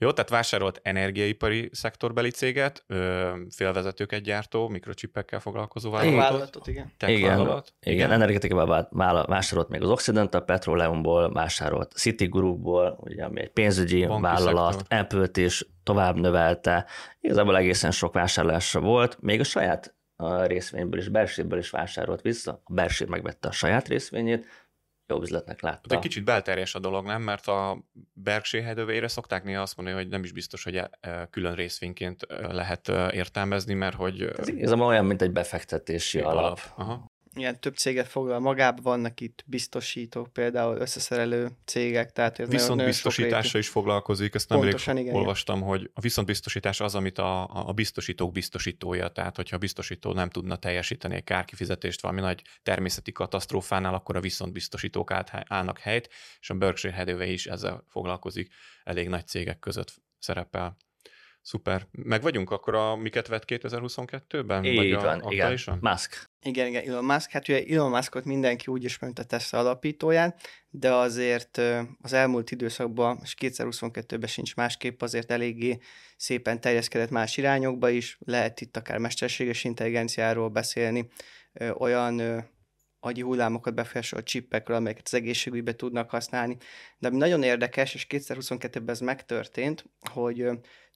Jó, 0.00 0.12
tehát 0.12 0.30
vásárolt 0.30 0.80
energiaipari 0.82 1.68
szektorbeli 1.72 2.30
céget, 2.30 2.84
ö, 2.86 3.30
félvezetőket 3.50 4.20
gyártó, 4.22 4.68
mikrochippekkel 4.68 5.40
foglalkozó 5.40 5.88
A 5.88 5.92
vállalatot. 5.92 6.22
vállalatot, 6.28 6.66
igen. 6.66 6.92
Igen, 7.06 7.36
vállalat. 7.36 7.72
Igen, 7.80 7.94
igen 7.94 8.10
energetikában 8.12 8.88
vá- 8.90 9.26
vásárolt 9.26 9.68
még 9.68 9.82
az 9.82 9.90
Occidental 9.90 10.44
Petroleumból, 10.44 11.32
vásárolt 11.32 11.92
Citigroupból, 11.92 12.98
ugye, 13.00 13.24
ami 13.24 13.40
egy 13.40 13.50
pénzügyi 13.50 14.06
Banki 14.06 14.22
vállalat, 14.22 14.72
szektor. 14.72 14.98
Apple-t 14.98 15.36
is 15.36 15.66
tovább 15.82 16.16
növelte. 16.16 16.86
Igazából 17.20 17.56
egészen 17.56 17.90
sok 17.90 18.14
vásárlása 18.14 18.80
volt, 18.80 19.16
még 19.20 19.40
a 19.40 19.44
saját 19.44 19.96
a 20.16 20.44
részvényből 20.44 21.00
is, 21.00 21.08
Berkshire-ből 21.08 21.58
is 21.58 21.70
vásárolt 21.70 22.20
vissza. 22.20 22.60
A 22.64 22.72
Berkshire 22.72 23.10
megvette 23.10 23.48
a 23.48 23.52
saját 23.52 23.88
részvényét, 23.88 24.46
jó 25.08 25.20
üzletnek 25.22 25.60
látta. 25.60 25.88
De 25.88 25.98
kicsit 25.98 26.24
belterjes 26.24 26.74
a 26.74 26.78
dolog, 26.78 27.06
nem? 27.06 27.22
Mert 27.22 27.46
a 27.46 27.84
Berkshire 28.12 28.66
Hathaway-re 28.66 29.08
szokták 29.08 29.44
néha 29.44 29.62
azt 29.62 29.76
mondani, 29.76 29.96
hogy 29.96 30.08
nem 30.08 30.24
is 30.24 30.32
biztos, 30.32 30.64
hogy 30.64 30.76
e- 30.76 31.28
külön 31.30 31.54
részvényként 31.54 32.22
e, 32.22 32.52
lehet 32.52 32.88
e, 32.88 33.10
értelmezni, 33.12 33.74
mert 33.74 33.96
hogy 33.96 34.22
Ez 34.22 34.48
igazából 34.48 34.86
olyan, 34.86 35.04
mint 35.04 35.22
egy 35.22 35.32
befektetési 35.32 36.20
alap. 36.20 36.60
Aha. 36.76 37.10
Ilyen 37.38 37.60
több 37.60 37.76
céget 37.76 38.08
foglal. 38.08 38.38
Magába, 38.38 38.82
vannak 38.82 39.20
itt 39.20 39.44
biztosítók, 39.46 40.32
például 40.32 40.76
összeszerelő 40.76 41.48
cégek, 41.64 42.12
tehát 42.12 42.38
ez 42.38 42.48
Viszont 42.48 42.84
biztosítással 42.84 43.60
is 43.60 43.68
foglalkozik, 43.68 44.34
ezt 44.34 44.48
nemrég 44.48 44.70
Pontosan, 44.70 44.96
igen, 44.96 45.14
olvastam, 45.14 45.60
hogy 45.62 45.90
a 45.94 46.00
viszontbiztosítás 46.00 46.80
az, 46.80 46.94
amit 46.94 47.18
a, 47.18 47.66
a 47.68 47.72
biztosítók 47.72 48.32
biztosítója, 48.32 49.08
tehát 49.08 49.36
hogyha 49.36 49.56
a 49.56 49.58
biztosító 49.58 50.12
nem 50.12 50.30
tudna 50.30 50.56
teljesíteni 50.56 51.14
egy 51.14 51.24
kárkifizetést 51.24 52.00
valami 52.00 52.20
nagy 52.20 52.42
természeti 52.62 53.12
katasztrófánál, 53.12 53.94
akkor 53.94 54.16
a 54.16 54.20
viszontbiztosítók 54.20 55.10
állnak 55.48 55.78
helyt, 55.78 56.08
és 56.40 56.50
a 56.50 56.54
Berkshire 56.54 56.96
Hathaway 56.96 57.32
is 57.32 57.46
ezzel 57.46 57.84
foglalkozik, 57.88 58.52
elég 58.84 59.08
nagy 59.08 59.26
cégek 59.26 59.58
között 59.58 59.94
szerepel. 60.18 60.76
Szuper. 61.48 61.86
Meg 61.90 62.22
vagyunk 62.22 62.50
akkor 62.50 62.74
a 62.74 62.96
miket 62.96 63.26
vett 63.26 63.44
2022-ben? 63.46 64.62
Vagy 64.62 64.84
Így 64.84 64.92
a 64.92 65.00
van, 65.00 65.16
igen. 65.16 65.20
aktuálisan? 65.20 65.78
Musk. 65.80 66.30
Igen, 66.42 66.66
igen, 66.66 66.88
Elon 66.88 67.04
Musk. 67.04 67.30
Hát 67.30 67.48
ugye 67.48 67.64
Elon 67.68 67.90
Muskot 67.90 68.24
mindenki 68.24 68.70
úgy 68.70 68.84
ismer, 68.84 69.04
mint 69.04 69.18
a 69.18 69.24
Tesla 69.24 69.58
alapítóját, 69.58 70.40
de 70.70 70.92
azért 70.92 71.60
az 72.00 72.12
elmúlt 72.12 72.50
időszakban, 72.50 73.18
és 73.22 73.34
2022-ben 73.40 74.28
sincs 74.28 74.54
másképp, 74.54 75.02
azért 75.02 75.30
eléggé 75.30 75.78
szépen 76.16 76.60
terjeszkedett 76.60 77.10
más 77.10 77.36
irányokba 77.36 77.88
is. 77.88 78.18
Lehet 78.20 78.60
itt 78.60 78.76
akár 78.76 78.98
mesterséges 78.98 79.64
intelligenciáról 79.64 80.48
beszélni, 80.48 81.08
olyan 81.74 82.44
agyi 83.00 83.20
hullámokat 83.20 83.74
befolyásoló 83.74 84.22
csippekről, 84.22 84.76
amelyeket 84.76 85.04
az 85.06 85.14
egészségügybe 85.14 85.74
tudnak 85.74 86.10
használni. 86.10 86.56
De 86.98 87.08
ami 87.08 87.16
nagyon 87.16 87.42
érdekes, 87.42 87.94
és 87.94 88.06
2022-ben 88.08 88.88
ez 88.88 89.00
megtörtént, 89.00 89.84
hogy 90.12 90.48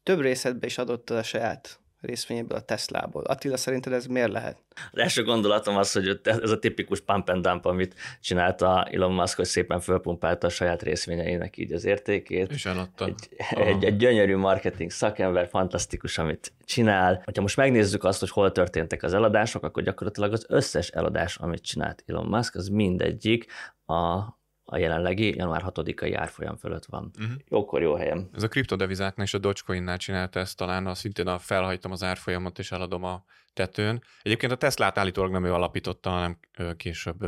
több 0.02 0.20
részletbe 0.20 0.66
is 0.66 0.78
adott 0.78 1.10
a 1.10 1.22
saját 1.22 1.80
részvényéből 2.02 2.58
a 2.58 2.60
Teslából. 2.60 3.22
Attila, 3.22 3.56
szerinted 3.56 3.92
ez 3.92 4.06
miért 4.06 4.30
lehet? 4.30 4.58
Az 4.92 4.98
első 4.98 5.22
gondolatom 5.24 5.76
az, 5.76 5.92
hogy 5.92 6.20
ez 6.22 6.50
a 6.50 6.58
tipikus 6.58 7.00
pump 7.00 7.28
and 7.28 7.46
dump, 7.46 7.64
amit 7.64 7.94
csinálta 8.20 8.84
Elon 8.84 9.12
Musk, 9.12 9.36
hogy 9.36 9.44
szépen 9.44 9.80
fölpumpálta 9.80 10.46
a 10.46 10.50
saját 10.50 10.82
részvényeinek 10.82 11.56
így 11.56 11.72
az 11.72 11.84
értékét. 11.84 12.50
És 12.50 12.66
eladta. 12.66 13.04
Egy, 13.04 13.28
egy, 13.50 13.84
egy 13.84 13.96
gyönyörű 13.96 14.36
marketing 14.36 14.90
szakember, 14.90 15.48
fantasztikus, 15.48 16.18
amit 16.18 16.52
csinál. 16.64 17.22
Ha 17.34 17.40
most 17.40 17.56
megnézzük 17.56 18.04
azt, 18.04 18.20
hogy 18.20 18.30
hol 18.30 18.52
történtek 18.52 19.02
az 19.02 19.14
eladások, 19.14 19.64
akkor 19.64 19.82
gyakorlatilag 19.82 20.32
az 20.32 20.46
összes 20.48 20.88
eladás, 20.88 21.36
amit 21.36 21.62
csinált 21.62 22.02
Elon 22.06 22.26
Musk, 22.26 22.54
az 22.54 22.68
mindegyik 22.68 23.46
a 23.86 24.22
a 24.64 24.76
jelenlegi 24.76 25.36
január 25.36 25.62
6-ai 25.66 26.14
árfolyam 26.16 26.56
fölött 26.56 26.84
van. 26.84 27.10
Uh-huh. 27.18 27.34
Jókor 27.48 27.82
jó 27.82 27.94
helyem. 27.94 28.28
Ez 28.34 28.42
a 28.42 28.48
kriptodevizáknál 28.48 29.26
és 29.26 29.34
a 29.34 29.38
Dogecoin-nál 29.38 29.96
csinálta 29.96 30.40
ezt 30.40 30.56
talán, 30.56 30.86
a 30.86 30.94
szintén 30.94 31.26
a 31.26 31.38
felhajtom 31.38 31.92
az 31.92 32.02
árfolyamot 32.02 32.58
és 32.58 32.72
eladom 32.72 33.04
a 33.04 33.24
tetőn. 33.52 34.02
Egyébként 34.22 34.52
a 34.52 34.56
Tesla-t 34.56 34.98
állítólag 34.98 35.30
nem 35.30 35.44
ő 35.44 35.52
alapította, 35.52 36.10
hanem 36.10 36.38
később 36.76 37.26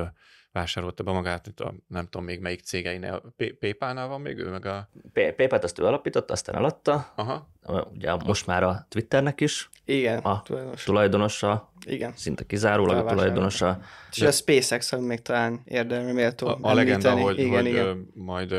vásárolta 0.54 1.02
be 1.02 1.12
magát, 1.12 1.46
itt 1.46 1.60
a, 1.60 1.74
nem 1.86 2.04
tudom 2.04 2.24
még 2.24 2.40
melyik 2.40 2.60
cégeinél, 2.60 3.34
PayPal-nál 3.60 4.08
van 4.08 4.20
még 4.20 4.38
ő, 4.38 4.50
meg 4.50 4.66
a... 4.66 4.88
PayPal-t 5.12 5.64
azt 5.64 5.78
ő 5.78 5.84
alapította, 5.84 6.32
aztán 6.32 6.54
eladta, 6.54 7.12
Aha. 7.16 7.50
ugye 7.94 8.14
most 8.14 8.46
már 8.46 8.62
a 8.62 8.86
Twitternek 8.88 9.40
is, 9.40 9.68
Igen, 9.84 10.18
a 10.18 10.42
tulajdonosa, 10.42 10.84
tulajdonosa 10.84 11.72
Igen. 11.86 12.12
szinte 12.16 12.44
kizárólag 12.44 13.06
a 13.06 13.10
tulajdonosa. 13.10 13.80
És 14.10 14.18
de... 14.18 14.26
a 14.26 14.30
SpaceX, 14.30 14.92
ami 14.92 15.06
még 15.06 15.22
talán 15.22 15.60
érdemre 15.64 16.12
méltó 16.12 16.46
A, 16.46 16.58
a 16.60 16.74
legenda, 16.74 17.16
hogy, 17.16 17.38
igen, 17.38 17.62
hogy 17.62 17.66
igen. 17.66 18.10
majd 18.14 18.54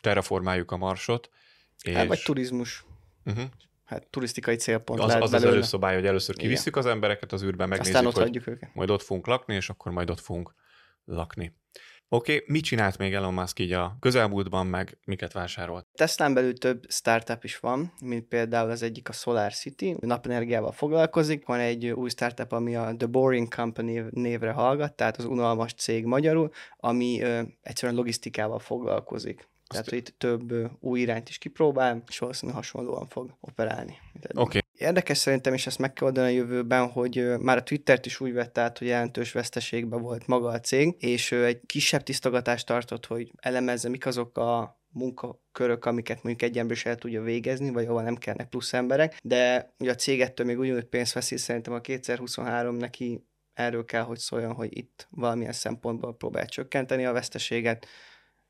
terraformáljuk 0.00 0.70
a 0.70 0.76
marsot. 0.76 1.30
És... 1.82 1.94
Hát, 1.94 2.06
vagy 2.06 2.22
turizmus. 2.22 2.84
Uh-huh 3.24 3.44
hát 3.84 4.06
turisztikai 4.06 4.56
célpont 4.56 5.00
az, 5.00 5.06
lehet 5.06 5.22
az 5.22 5.30
belőle. 5.30 5.48
az 5.48 5.54
előszobály, 5.54 5.94
hogy 5.94 6.06
először 6.06 6.36
kivisszük 6.36 6.76
az 6.76 6.86
embereket 6.86 7.32
az 7.32 7.42
űrben, 7.42 7.68
megnézzük, 7.68 7.94
Aztán 7.94 8.08
ott 8.08 8.18
hogy 8.18 8.42
őket. 8.46 8.70
majd 8.74 8.90
ott 8.90 9.02
fogunk 9.02 9.26
lakni, 9.26 9.54
és 9.54 9.68
akkor 9.70 9.92
majd 9.92 10.10
ott 10.10 10.20
fogunk 10.20 10.54
lakni. 11.08 11.56
Oké, 12.10 12.34
okay, 12.34 12.44
mit 12.46 12.64
csinált 12.64 12.98
még 12.98 13.14
Elon 13.14 13.34
Musk 13.34 13.58
így 13.58 13.72
a 13.72 13.96
közelmúltban, 14.00 14.66
meg 14.66 14.98
miket 15.04 15.32
vásárolt? 15.32 15.86
Teslán 15.92 16.34
belül 16.34 16.58
több 16.58 16.84
startup 16.88 17.44
is 17.44 17.58
van, 17.58 17.92
mint 18.00 18.24
például 18.24 18.70
az 18.70 18.82
egyik 18.82 19.08
a 19.08 19.12
Solar 19.12 19.52
City, 19.52 19.96
napenergiával 20.00 20.72
foglalkozik. 20.72 21.46
Van 21.46 21.58
egy 21.58 21.86
új 21.86 22.08
startup, 22.08 22.52
ami 22.52 22.76
a 22.76 22.94
The 22.96 23.06
Boring 23.06 23.54
Company 23.54 24.04
névre 24.10 24.50
hallgat, 24.50 24.94
tehát 24.96 25.16
az 25.16 25.24
unalmas 25.24 25.74
cég 25.74 26.04
magyarul, 26.04 26.50
ami 26.76 27.22
ö, 27.22 27.42
egyszerűen 27.62 27.98
logisztikával 27.98 28.58
foglalkozik. 28.58 29.48
Tehát, 29.66 29.88
hogy 29.88 29.98
itt 29.98 30.14
több 30.18 30.52
új 30.80 31.00
irányt 31.00 31.28
is 31.28 31.38
kipróbál, 31.38 32.02
és 32.08 32.18
valószínűleg 32.18 32.60
hasonlóan 32.60 33.08
fog 33.08 33.36
operálni. 33.40 33.98
Oké. 34.14 34.40
Okay. 34.40 34.60
Érdekes 34.78 35.18
szerintem, 35.18 35.54
és 35.54 35.66
ezt 35.66 35.78
meg 35.78 35.92
kell 35.92 36.06
oldani 36.06 36.26
a 36.26 36.36
jövőben, 36.36 36.90
hogy 36.90 37.38
már 37.38 37.56
a 37.56 37.62
Twittert 37.62 38.06
is 38.06 38.20
úgy 38.20 38.32
vett 38.32 38.58
át, 38.58 38.78
hogy 38.78 38.86
jelentős 38.86 39.32
veszteségben 39.32 40.02
volt 40.02 40.26
maga 40.26 40.48
a 40.48 40.60
cég, 40.60 40.94
és 40.98 41.32
egy 41.32 41.60
kisebb 41.66 42.02
tisztogatást 42.02 42.66
tartott, 42.66 43.06
hogy 43.06 43.30
elemezze, 43.36 43.88
mik 43.88 44.06
azok 44.06 44.38
a 44.38 44.80
munkakörök, 44.88 45.84
amiket 45.84 46.22
mondjuk 46.22 46.50
egy 46.50 46.58
ember 46.58 46.76
is 46.76 46.86
el 46.86 46.96
tudja 46.96 47.22
végezni, 47.22 47.70
vagy 47.70 47.86
ahol 47.86 48.02
nem 48.02 48.16
kellnek 48.16 48.48
plusz 48.48 48.72
emberek, 48.72 49.16
de 49.22 49.72
ugye 49.78 49.90
a 49.90 49.94
cégettől 49.94 50.46
még 50.46 50.58
ugyanúgy 50.58 50.84
pénzt 50.84 51.12
veszi, 51.12 51.36
szerintem 51.36 51.72
a 51.72 51.80
2023 51.80 52.76
neki 52.76 53.26
erről 53.54 53.84
kell, 53.84 54.02
hogy 54.02 54.18
szóljon, 54.18 54.52
hogy 54.52 54.76
itt 54.76 55.06
valamilyen 55.10 55.52
szempontból 55.52 56.16
próbál 56.16 56.46
csökkenteni 56.46 57.04
a 57.04 57.12
veszteséget, 57.12 57.86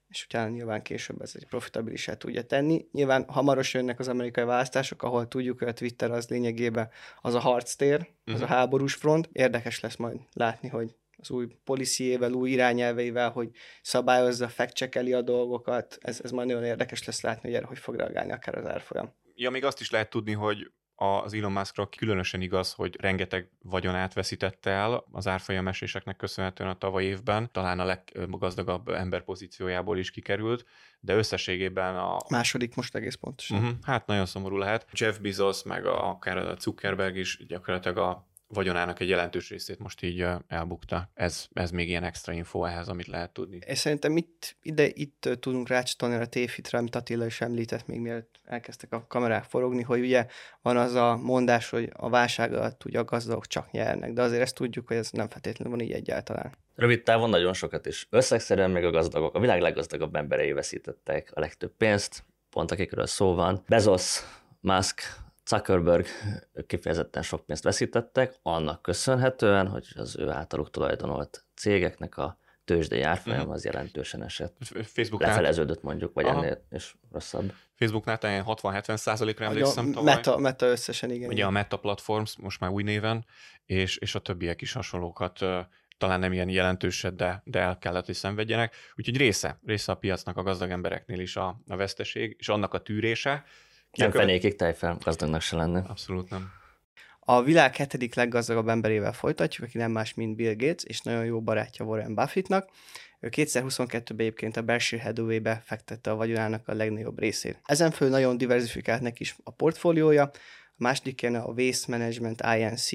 és 0.09 0.25
utána 0.25 0.49
nyilván 0.49 0.83
később 0.83 1.21
ez 1.21 1.33
egy 1.35 1.47
profitabilisá 1.47 2.15
tudja 2.15 2.43
tenni. 2.43 2.87
Nyilván 2.93 3.25
hamarosan 3.29 3.81
jönnek 3.81 3.99
az 3.99 4.09
amerikai 4.09 4.45
választások, 4.45 5.03
ahol 5.03 5.29
tudjuk, 5.29 5.59
hogy 5.59 5.69
a 5.69 5.73
Twitter 5.73 6.11
az 6.11 6.29
lényegében 6.29 6.91
az 7.21 7.35
a 7.35 7.39
harctér, 7.39 7.95
uh-huh. 7.95 8.35
az 8.35 8.41
a 8.41 8.45
mhm. 8.45 8.53
háborús 8.53 8.95
front. 8.95 9.29
Érdekes 9.33 9.81
lesz 9.81 9.97
majd 9.97 10.21
látni, 10.33 10.69
hogy 10.69 10.95
az 11.17 11.31
új 11.31 11.47
policyével, 11.65 12.33
új 12.33 12.51
irányelveivel, 12.51 13.31
hogy 13.31 13.51
szabályozza, 13.83 14.49
fact 14.49 14.95
a 14.95 15.23
dolgokat. 15.23 15.99
Ez, 16.01 16.21
ez 16.25 16.31
majd 16.31 16.49
nagyon 16.49 16.65
érdekes 16.65 17.05
lesz 17.05 17.21
látni, 17.21 17.49
hogy 17.49 17.55
erre 17.55 17.67
hogy 17.67 17.79
fog 17.79 17.95
reagálni 17.95 18.33
akár 18.33 18.55
az 18.55 18.67
árfolyam. 18.67 19.15
Ja, 19.35 19.51
még 19.51 19.65
azt 19.65 19.81
is 19.81 19.91
lehet 19.91 20.11
tudni, 20.11 20.33
hogy 20.33 20.71
az 21.01 21.35
Elon 21.35 21.53
Muskra 21.53 21.89
különösen 21.89 22.41
igaz, 22.41 22.73
hogy 22.73 22.97
rengeteg 23.01 23.49
vagyonát 23.63 24.15
veszítette 24.15 24.71
el 24.71 25.05
az 25.13 25.27
árfolyam 25.27 25.69
eséseknek 25.69 26.17
köszönhetően 26.17 26.71
a 26.71 26.79
tavaly 26.79 27.05
évben, 27.05 27.53
talán 27.53 27.81
a 27.81 27.85
leggazdagabb 27.85 28.89
ember 28.89 29.23
pozíciójából 29.25 29.99
is 29.99 30.11
kikerült, 30.11 30.65
de 31.01 31.15
összességében 31.15 31.97
a... 31.97 32.17
Második 32.29 32.75
most 32.75 32.95
egész 32.95 33.15
pontosan. 33.15 33.59
Uh-huh, 33.59 33.77
hát 33.83 34.07
nagyon 34.07 34.27
szomorú 34.27 34.57
lehet. 34.57 34.87
Jeff 34.93 35.19
Bezos, 35.19 35.63
meg 35.63 35.87
a, 35.87 36.09
akár 36.09 36.37
a 36.37 36.55
Zuckerberg 36.59 37.17
is 37.17 37.47
gyakorlatilag 37.47 37.99
a 37.99 38.29
vagyonának 38.49 39.01
egy 39.01 39.09
jelentős 39.09 39.51
részét 39.51 39.79
most 39.79 40.03
így 40.03 40.27
elbukta. 40.49 41.11
Ez, 41.15 41.47
ez 41.53 41.71
még 41.71 41.89
ilyen 41.89 42.05
extra 42.05 42.33
info 42.33 42.65
ehhez, 42.65 42.89
amit 42.89 43.07
lehet 43.07 43.33
tudni. 43.33 43.59
És 43.67 43.79
szerintem 43.79 44.17
itt, 44.17 44.57
ide, 44.63 44.87
itt 44.93 45.29
tudunk 45.41 45.69
rácsatolni 45.69 46.15
a 46.15 46.27
tévhitre, 46.27 46.79
amit 46.79 46.95
Attila 46.95 47.27
is 47.27 47.41
említett 47.41 47.87
még 47.87 48.01
mielőtt 48.01 48.41
elkezdtek 48.45 48.93
a 48.93 49.07
kamerák 49.09 49.45
forogni, 49.45 49.83
hogy 49.83 50.01
ugye 50.01 50.27
van 50.63 50.77
az 50.77 50.95
a 50.95 51.17
mondás, 51.17 51.71
hogy 51.71 51.91
a 51.93 52.09
válság 52.09 52.53
alatt 52.53 52.85
ugye 52.85 52.99
a 52.99 53.05
gazdagok 53.05 53.47
csak 53.47 53.71
nyernek, 53.71 54.13
de 54.13 54.23
azért 54.23 54.43
ezt 54.43 54.55
tudjuk, 54.55 54.87
hogy 54.87 54.97
ez 54.97 55.11
nem 55.11 55.29
feltétlenül 55.29 55.77
van 55.77 55.87
így 55.87 55.93
egyáltalán. 55.93 56.53
Rövid 56.75 57.03
távon 57.03 57.31
nagyon 57.31 57.53
sokat 57.53 57.87
is. 57.87 58.07
Összegszerűen 58.11 58.71
még 58.71 58.85
a 58.85 58.91
gazdagok, 58.91 59.35
a 59.35 59.41
világ 59.41 59.61
leggazdagabb 59.61 60.15
emberei 60.15 60.53
veszítettek 60.53 61.31
a 61.35 61.41
legtöbb 61.41 61.73
pénzt, 61.77 62.25
pont 62.51 62.71
akikről 62.71 63.07
szó 63.07 63.35
van. 63.35 63.63
Bezos, 63.69 64.21
Musk, 64.61 65.03
Zuckerberg 65.49 66.07
kifejezetten 66.67 67.23
sok 67.23 67.47
pénzt 67.47 67.63
veszítettek, 67.63 68.35
annak 68.43 68.83
köszönhetően, 68.83 69.69
hogy 69.69 69.87
az 69.95 70.17
ő 70.19 70.29
általuk 70.29 70.71
tulajdonolt 70.71 71.45
cégeknek 71.55 72.17
a 72.17 72.39
tőzsdei 72.65 73.03
árfolyam 73.03 73.41
mhm. 73.41 73.51
az 73.51 73.65
jelentősen 73.65 74.23
esett. 74.23 74.57
Facebooknál... 74.85 75.31
Lefeleződött 75.31 75.83
mondjuk, 75.83 76.15
vagy 76.15 76.25
Aha. 76.25 76.43
ennél 76.43 76.65
is 76.71 76.97
rosszabb. 77.13 77.53
Facebooknál 77.75 78.19
talán 78.19 78.45
60-70 78.47 78.97
százalékra 78.97 79.45
emlékszem 79.45 79.93
tavaly. 79.93 80.15
Meta, 80.15 80.39
meta 80.39 80.67
összesen, 80.67 81.11
igen. 81.11 81.29
Ugye 81.29 81.45
a 81.45 81.51
Meta 81.51 81.77
Platforms, 81.77 82.37
most 82.37 82.61
már 82.61 82.71
új 82.71 82.83
néven, 82.83 83.27
és, 83.67 83.97
és 83.97 84.15
a 84.15 84.19
többiek 84.19 84.61
is 84.61 84.73
hasonlókat 84.73 85.39
talán 85.99 86.21
nem 86.21 86.33
ilyen 86.33 86.49
jelentősed, 86.49 87.15
de, 87.15 87.43
de 87.45 87.59
el 87.59 87.79
kellett, 87.79 88.07
hogy 88.07 88.15
szenvedjenek. 88.15 88.75
Úgyhogy 88.97 89.17
része, 89.17 89.59
része 89.65 89.93
a 89.93 89.95
piacnak 89.95 90.37
a 90.37 90.43
gazdag 90.43 90.71
embereknél 90.71 91.21
is 91.21 91.37
a, 91.37 91.61
a 91.69 91.77
veszteség, 91.77 92.37
és 92.39 92.49
annak 92.49 92.75
a 92.75 92.79
tűrése, 92.79 93.45
nem 93.97 94.11
fenékig 94.11 94.57
tejfel, 94.57 94.99
gazdagnak 95.05 95.41
se 95.41 95.57
lenne. 95.57 95.85
Abszolút 95.89 96.31
nem. 96.31 96.51
A 97.21 97.43
világ 97.43 97.77
hetedik 97.77 98.15
leggazdagabb 98.15 98.69
emberével 98.69 99.13
folytatjuk, 99.13 99.67
aki 99.67 99.79
nem 99.79 99.91
más, 99.91 100.15
mint 100.15 100.37
Bill 100.37 100.55
Gates, 100.55 100.85
és 100.85 101.01
nagyon 101.01 101.25
jó 101.25 101.43
barátja 101.43 101.85
Warren 101.85 102.15
Buffettnak. 102.15 102.71
Ő 103.21 103.29
2022-ben 103.31 104.19
egyébként 104.19 104.57
a 104.57 104.63
Berkshire 104.63 105.03
Hathaway-be 105.03 105.63
fektette 105.65 106.11
a 106.11 106.15
vagyonának 106.15 106.69
a 106.69 106.75
legnagyobb 106.75 107.19
részét. 107.19 107.61
Ezen 107.65 107.91
föl 107.91 108.09
nagyon 108.09 108.37
diversifikált 108.37 109.01
neki 109.01 109.23
is 109.23 109.37
a 109.43 109.51
portfóliója, 109.51 110.23
a 110.23 110.31
második 110.77 111.23
a 111.23 111.53
Waste 111.57 111.97
Management 111.97 112.43
INC 112.57 112.89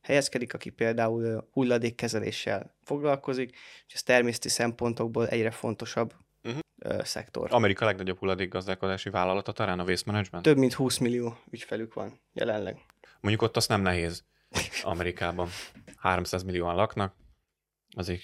helyezkedik, 0.00 0.54
aki 0.54 0.70
például 0.70 1.48
hulladékkezeléssel 1.52 2.76
foglalkozik, 2.82 3.56
és 3.86 3.94
ez 3.94 4.02
természeti 4.02 4.48
szempontokból 4.48 5.28
egyre 5.28 5.50
fontosabb 5.50 6.14
uh-huh. 6.46 7.02
szektor. 7.02 7.52
Amerika 7.52 7.84
legnagyobb 7.84 8.18
hulladékgazdálkodási 8.18 9.10
vállalata 9.10 9.52
talán 9.52 9.78
a 9.78 9.84
Waste 9.84 10.10
Management? 10.10 10.44
Több 10.44 10.56
mint 10.56 10.72
20 10.72 10.98
millió 10.98 11.38
ügyfelük 11.50 11.94
van 11.94 12.20
jelenleg. 12.32 12.84
Mondjuk 13.20 13.42
ott 13.42 13.56
azt 13.56 13.68
nem 13.68 13.82
nehéz 13.82 14.24
Amerikában. 14.82 15.48
300 15.96 16.42
millióan 16.42 16.74
laknak, 16.74 17.14
azért, 17.96 18.22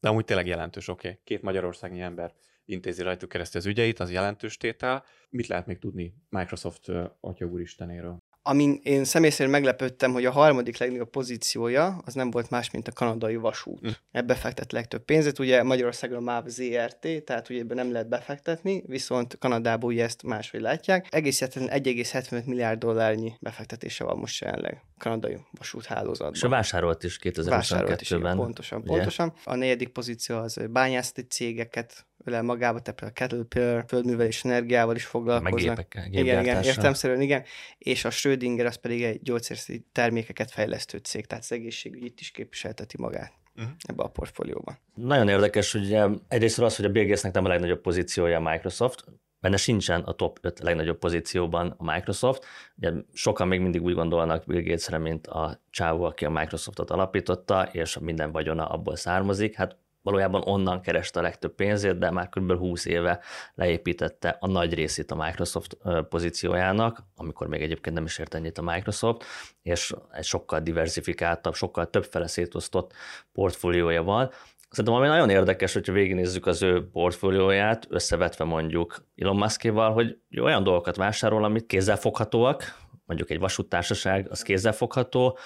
de 0.00 0.08
amúgy 0.08 0.24
tényleg 0.24 0.46
jelentős, 0.46 0.88
oké. 0.88 1.08
Okay. 1.08 1.20
Két 1.24 1.42
magyarországi 1.42 2.00
ember 2.00 2.34
intézi 2.64 3.02
rajtuk 3.02 3.28
keresztül 3.28 3.60
az 3.60 3.66
ügyeit, 3.66 4.00
az 4.00 4.10
jelentős 4.10 4.56
tétel. 4.56 5.04
Mit 5.30 5.46
lehet 5.46 5.66
még 5.66 5.78
tudni 5.78 6.14
Microsoft 6.28 6.88
atya 7.20 7.46
úristenéről? 7.46 8.18
Amin 8.46 8.80
én 8.82 9.04
személy 9.04 9.30
szerint 9.30 9.54
meglepődtem, 9.54 10.12
hogy 10.12 10.24
a 10.24 10.30
harmadik 10.30 10.78
legnagyobb 10.78 11.10
pozíciója 11.10 12.00
az 12.04 12.14
nem 12.14 12.30
volt 12.30 12.50
más, 12.50 12.70
mint 12.70 12.88
a 12.88 12.92
kanadai 12.92 13.36
vasút. 13.36 13.86
Mm. 13.86 13.90
Ebbe 14.12 14.34
fektet 14.34 14.72
legtöbb 14.72 15.04
pénzet. 15.04 15.38
Ugye 15.38 15.62
Magyarországon 15.62 16.16
a 16.16 16.20
MÁV 16.20 16.46
ZRT, 16.46 17.24
tehát 17.24 17.50
ugye 17.50 17.60
ebben 17.60 17.76
nem 17.76 17.92
lehet 17.92 18.08
befektetni, 18.08 18.82
viszont 18.86 19.38
Kanadában 19.38 19.90
ugye 19.90 20.04
ezt 20.04 20.22
máshogy 20.22 20.60
látják. 20.60 21.06
Egész 21.10 21.40
1,75 21.44 22.44
milliárd 22.44 22.78
dollárnyi 22.78 23.32
befektetése 23.40 24.04
van 24.04 24.18
most 24.18 24.40
jelenleg 24.40 24.82
kanadai 24.98 25.38
vasúthálózatban. 25.58 26.34
És 26.34 26.42
a 26.42 26.48
vásárolt 26.48 27.04
is 27.04 27.18
2022-ben. 27.22 28.36
Pontosan, 28.36 28.80
ugye? 28.80 28.88
pontosan. 28.88 29.32
A 29.44 29.54
negyedik 29.54 29.88
pozíció 29.88 30.36
az 30.36 30.58
bányászati 30.70 31.22
cégeket 31.22 32.06
ölel 32.24 32.42
magába, 32.42 32.80
tehát 32.80 33.02
a 33.02 33.12
Caterpillar 33.12 33.84
földművelés 33.88 34.44
energiával 34.44 34.96
is 34.96 35.04
foglalkoznak. 35.04 35.52
Meg 35.52 35.62
gépekkel, 35.62 36.06
igen, 36.06 36.42
igen, 36.42 36.62
értemszerűen 36.62 37.20
igen. 37.20 37.42
És 37.78 38.04
a 38.04 38.10
Schrödinger 38.34 38.66
az 38.66 38.76
pedig 38.76 39.02
egy 39.02 39.22
gyógyszerszeti 39.22 39.86
termékeket 39.92 40.50
fejlesztő 40.50 40.98
cég, 40.98 41.26
tehát 41.26 41.44
az 41.44 41.52
egészségügy 41.52 42.04
itt 42.04 42.20
is 42.20 42.30
képviselteti 42.30 42.96
magát 42.98 43.32
uh-huh. 43.56 43.72
ebbe 43.78 44.02
a 44.02 44.08
portfólióban. 44.08 44.78
Nagyon 44.94 45.28
érdekes, 45.28 45.72
hogy 45.72 45.98
egyrészt 46.28 46.58
az, 46.58 46.76
hogy 46.76 46.84
a 46.84 46.88
Bill 46.88 47.02
Gatesnek 47.02 47.32
nem 47.32 47.44
a 47.44 47.48
legnagyobb 47.48 47.80
pozíciója 47.80 48.36
a 48.36 48.50
Microsoft, 48.50 49.04
benne 49.40 49.56
sincsen 49.56 50.00
a 50.00 50.12
top 50.12 50.38
5 50.40 50.60
legnagyobb 50.60 50.98
pozícióban 50.98 51.74
a 51.76 51.92
Microsoft. 51.92 52.44
Ugye 52.76 52.92
sokan 53.12 53.48
még 53.48 53.60
mindig 53.60 53.82
úgy 53.82 53.94
gondolnak 53.94 54.44
Bill 54.46 54.62
Gatesre, 54.62 54.98
mint 54.98 55.26
a 55.26 55.60
csávó, 55.70 56.04
aki 56.04 56.24
a 56.24 56.30
Microsoftot 56.30 56.90
alapította, 56.90 57.62
és 57.62 57.98
minden 57.98 58.32
vagyona 58.32 58.66
abból 58.66 58.96
származik. 58.96 59.54
Hát 59.54 59.76
valójában 60.04 60.42
onnan 60.44 60.80
kereste 60.80 61.18
a 61.18 61.22
legtöbb 61.22 61.54
pénzét, 61.54 61.98
de 61.98 62.10
már 62.10 62.28
kb. 62.28 62.52
20 62.52 62.84
éve 62.84 63.20
leépítette 63.54 64.36
a 64.40 64.46
nagy 64.46 64.74
részét 64.74 65.10
a 65.10 65.16
Microsoft 65.16 65.76
pozíciójának, 66.08 66.98
amikor 67.16 67.46
még 67.46 67.62
egyébként 67.62 67.94
nem 67.94 68.04
is 68.04 68.18
ért 68.18 68.34
ennyit 68.34 68.58
a 68.58 68.62
Microsoft, 68.62 69.24
és 69.62 69.94
egy 70.12 70.24
sokkal 70.24 70.60
diversifikáltabb, 70.60 71.54
sokkal 71.54 71.90
többfele 71.90 72.26
szétosztott 72.26 72.92
portfóliója 73.32 74.02
van, 74.02 74.30
Szerintem 74.68 74.94
ami 74.94 75.06
nagyon 75.06 75.30
érdekes, 75.30 75.72
hogyha 75.72 75.92
végignézzük 75.92 76.46
az 76.46 76.62
ő 76.62 76.88
portfólióját, 76.92 77.86
összevetve 77.88 78.44
mondjuk 78.44 79.04
Elon 79.16 79.36
Muskéval, 79.36 79.92
hogy 79.92 80.18
olyan 80.40 80.62
dolgokat 80.62 80.96
vásárol, 80.96 81.44
amit 81.44 81.66
kézzelfoghatóak, 81.66 82.78
mondjuk 83.06 83.30
egy 83.30 83.38
vasúttársaság, 83.38 84.26
az 84.30 84.42
kézzelfogható, 84.42 85.38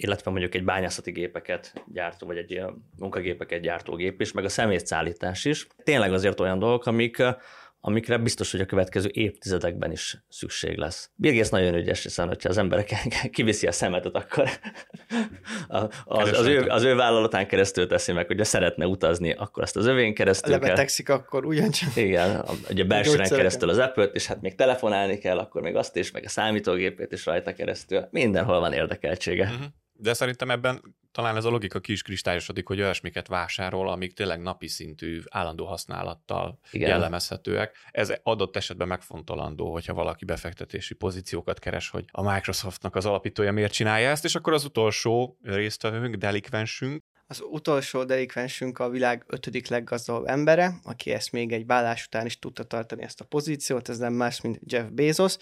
illetve 0.00 0.30
mondjuk 0.30 0.54
egy 0.54 0.64
bányászati 0.64 1.10
gépeket 1.10 1.84
gyártó, 1.92 2.26
vagy 2.26 2.36
egy 2.36 2.62
munkagépeket 2.98 3.60
gyártó 3.60 3.96
gép 3.96 4.20
is, 4.20 4.32
meg 4.32 4.44
a 4.44 4.48
szemétszállítás 4.48 5.44
is. 5.44 5.66
Tényleg 5.84 6.12
azért 6.12 6.40
olyan 6.40 6.58
dolgok, 6.58 6.86
amik 6.86 7.22
amikre 7.80 8.18
biztos, 8.18 8.50
hogy 8.50 8.60
a 8.60 8.66
következő 8.66 9.08
évtizedekben 9.12 9.92
is 9.92 10.16
szükség 10.28 10.76
lesz. 10.76 11.10
Bill 11.14 11.32
Gates 11.32 11.48
nagyon 11.48 11.74
ügyes, 11.74 12.02
hiszen 12.02 12.28
hogyha 12.28 12.48
az 12.48 12.58
emberek 12.58 12.90
kiviszi 13.32 13.66
a 13.66 13.72
szemetet, 13.72 14.14
akkor 14.14 14.48
az, 16.04 16.32
az, 16.32 16.46
ő, 16.46 16.60
az 16.60 16.82
ő 16.82 16.94
vállalatán 16.94 17.46
keresztül 17.46 17.86
teszi 17.86 18.12
meg, 18.12 18.26
hogyha 18.26 18.44
szeretne 18.44 18.86
utazni, 18.86 19.32
akkor 19.32 19.62
azt 19.62 19.76
az 19.76 19.86
övén 19.86 20.14
keresztül 20.14 20.52
Lebetegszik 20.52 21.06
kell. 21.06 21.16
akkor 21.16 21.44
ugyancsak. 21.44 21.96
Igen, 21.96 22.44
ugye 22.70 22.84
belsően 22.84 23.28
keresztül 23.28 23.68
az 23.68 23.78
apple 23.78 24.04
és 24.04 24.26
hát 24.26 24.40
még 24.40 24.54
telefonálni 24.54 25.18
kell, 25.18 25.38
akkor 25.38 25.62
még 25.62 25.76
azt 25.76 25.96
is, 25.96 26.10
meg 26.10 26.24
a 26.24 26.28
számítógépét 26.28 27.12
is 27.12 27.26
rajta 27.26 27.52
keresztül. 27.52 28.08
Mindenhol 28.10 28.60
van 28.60 28.72
érdekeltsége. 28.72 29.44
Uh-huh. 29.44 29.66
De 30.00 30.12
szerintem 30.12 30.50
ebben 30.50 30.96
talán 31.12 31.36
ez 31.36 31.44
a 31.44 31.50
logika 31.50 31.80
ki 31.80 31.92
is 31.92 32.02
kristályosodik, 32.02 32.66
hogy 32.66 32.80
olyasmiket 32.80 33.26
vásárol, 33.26 33.88
amik 33.88 34.12
tényleg 34.12 34.40
napi 34.40 34.68
szintű, 34.68 35.20
állandó 35.30 35.66
használattal 35.66 36.58
Igen. 36.70 36.88
jellemezhetőek. 36.88 37.76
Ez 37.90 38.12
adott 38.22 38.56
esetben 38.56 38.88
megfontolandó, 38.88 39.72
hogyha 39.72 39.94
valaki 39.94 40.24
befektetési 40.24 40.94
pozíciókat 40.94 41.58
keres, 41.58 41.88
hogy 41.90 42.04
a 42.10 42.32
Microsoftnak 42.32 42.96
az 42.96 43.06
alapítója 43.06 43.52
miért 43.52 43.72
csinálja 43.72 44.10
ezt, 44.10 44.24
és 44.24 44.34
akkor 44.34 44.52
az 44.52 44.64
utolsó 44.64 45.38
résztvevőnk, 45.42 46.14
delikvensünk, 46.14 47.02
az 47.30 47.42
utolsó 47.50 48.04
delikvensünk 48.04 48.78
a 48.78 48.88
világ 48.88 49.24
ötödik 49.26 49.68
leggazdagabb 49.68 50.26
embere, 50.26 50.74
aki 50.82 51.10
ezt 51.12 51.32
még 51.32 51.52
egy 51.52 51.66
vállás 51.66 52.06
után 52.06 52.26
is 52.26 52.38
tudta 52.38 52.64
tartani 52.64 53.02
ezt 53.02 53.20
a 53.20 53.24
pozíciót, 53.24 53.88
ez 53.88 53.98
nem 53.98 54.12
más, 54.12 54.40
mint 54.40 54.58
Jeff 54.66 54.86
Bezos, 54.90 55.36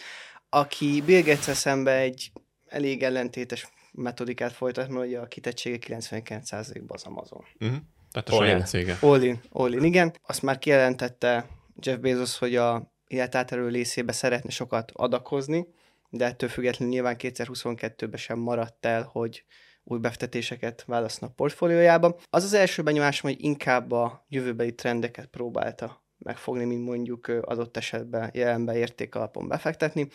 aki 0.48 1.02
Bill 1.06 1.22
Gates 1.22 1.56
szembe 1.56 1.92
egy 1.92 2.32
elég 2.66 3.02
ellentétes 3.02 3.68
metodikát 3.96 4.52
folytat, 4.52 4.88
mert 4.88 5.06
ugye 5.06 5.18
a 5.18 5.26
kitettsége 5.26 5.76
99%-ban 5.80 6.86
az 6.88 7.04
Amazon. 7.04 7.44
Uh-huh. 7.60 7.78
Tehát 8.12 8.28
a 8.28 8.32
all 8.32 8.38
saját 8.38 8.68
cége. 8.68 8.98
All 9.00 9.22
in, 9.22 9.40
all 9.50 9.72
in, 9.72 9.84
igen. 9.84 10.14
Azt 10.26 10.42
már 10.42 10.58
kijelentette 10.58 11.48
Jeff 11.80 11.98
Bezos, 11.98 12.38
hogy 12.38 12.56
a 12.56 12.92
életáterő 13.06 13.68
részébe 13.68 14.12
szeretne 14.12 14.50
sokat 14.50 14.90
adakozni, 14.94 15.66
de 16.10 16.24
ettől 16.24 16.48
függetlenül 16.48 16.94
nyilván 16.94 17.16
2022-ben 17.18 18.18
sem 18.18 18.38
maradt 18.38 18.86
el, 18.86 19.08
hogy 19.12 19.44
új 19.84 19.98
befektetéseket 19.98 20.84
válasznak 20.86 21.36
portfóliójába. 21.36 22.16
Az 22.30 22.44
az 22.44 22.52
első 22.52 22.82
benyomásom, 22.82 23.30
hogy 23.30 23.44
inkább 23.44 23.92
a 23.92 24.24
jövőbeli 24.28 24.74
trendeket 24.74 25.26
próbálta 25.26 26.04
megfogni, 26.18 26.64
mint 26.64 26.84
mondjuk 26.84 27.28
adott 27.28 27.76
esetben 27.76 28.30
jelenben 28.34 28.76
értékalapon 28.76 29.48
befektetni. 29.48 30.08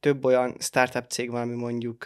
Több 0.00 0.24
olyan 0.24 0.56
startup 0.58 1.10
cég 1.10 1.30
van, 1.30 1.40
ami 1.40 1.54
mondjuk 1.54 2.04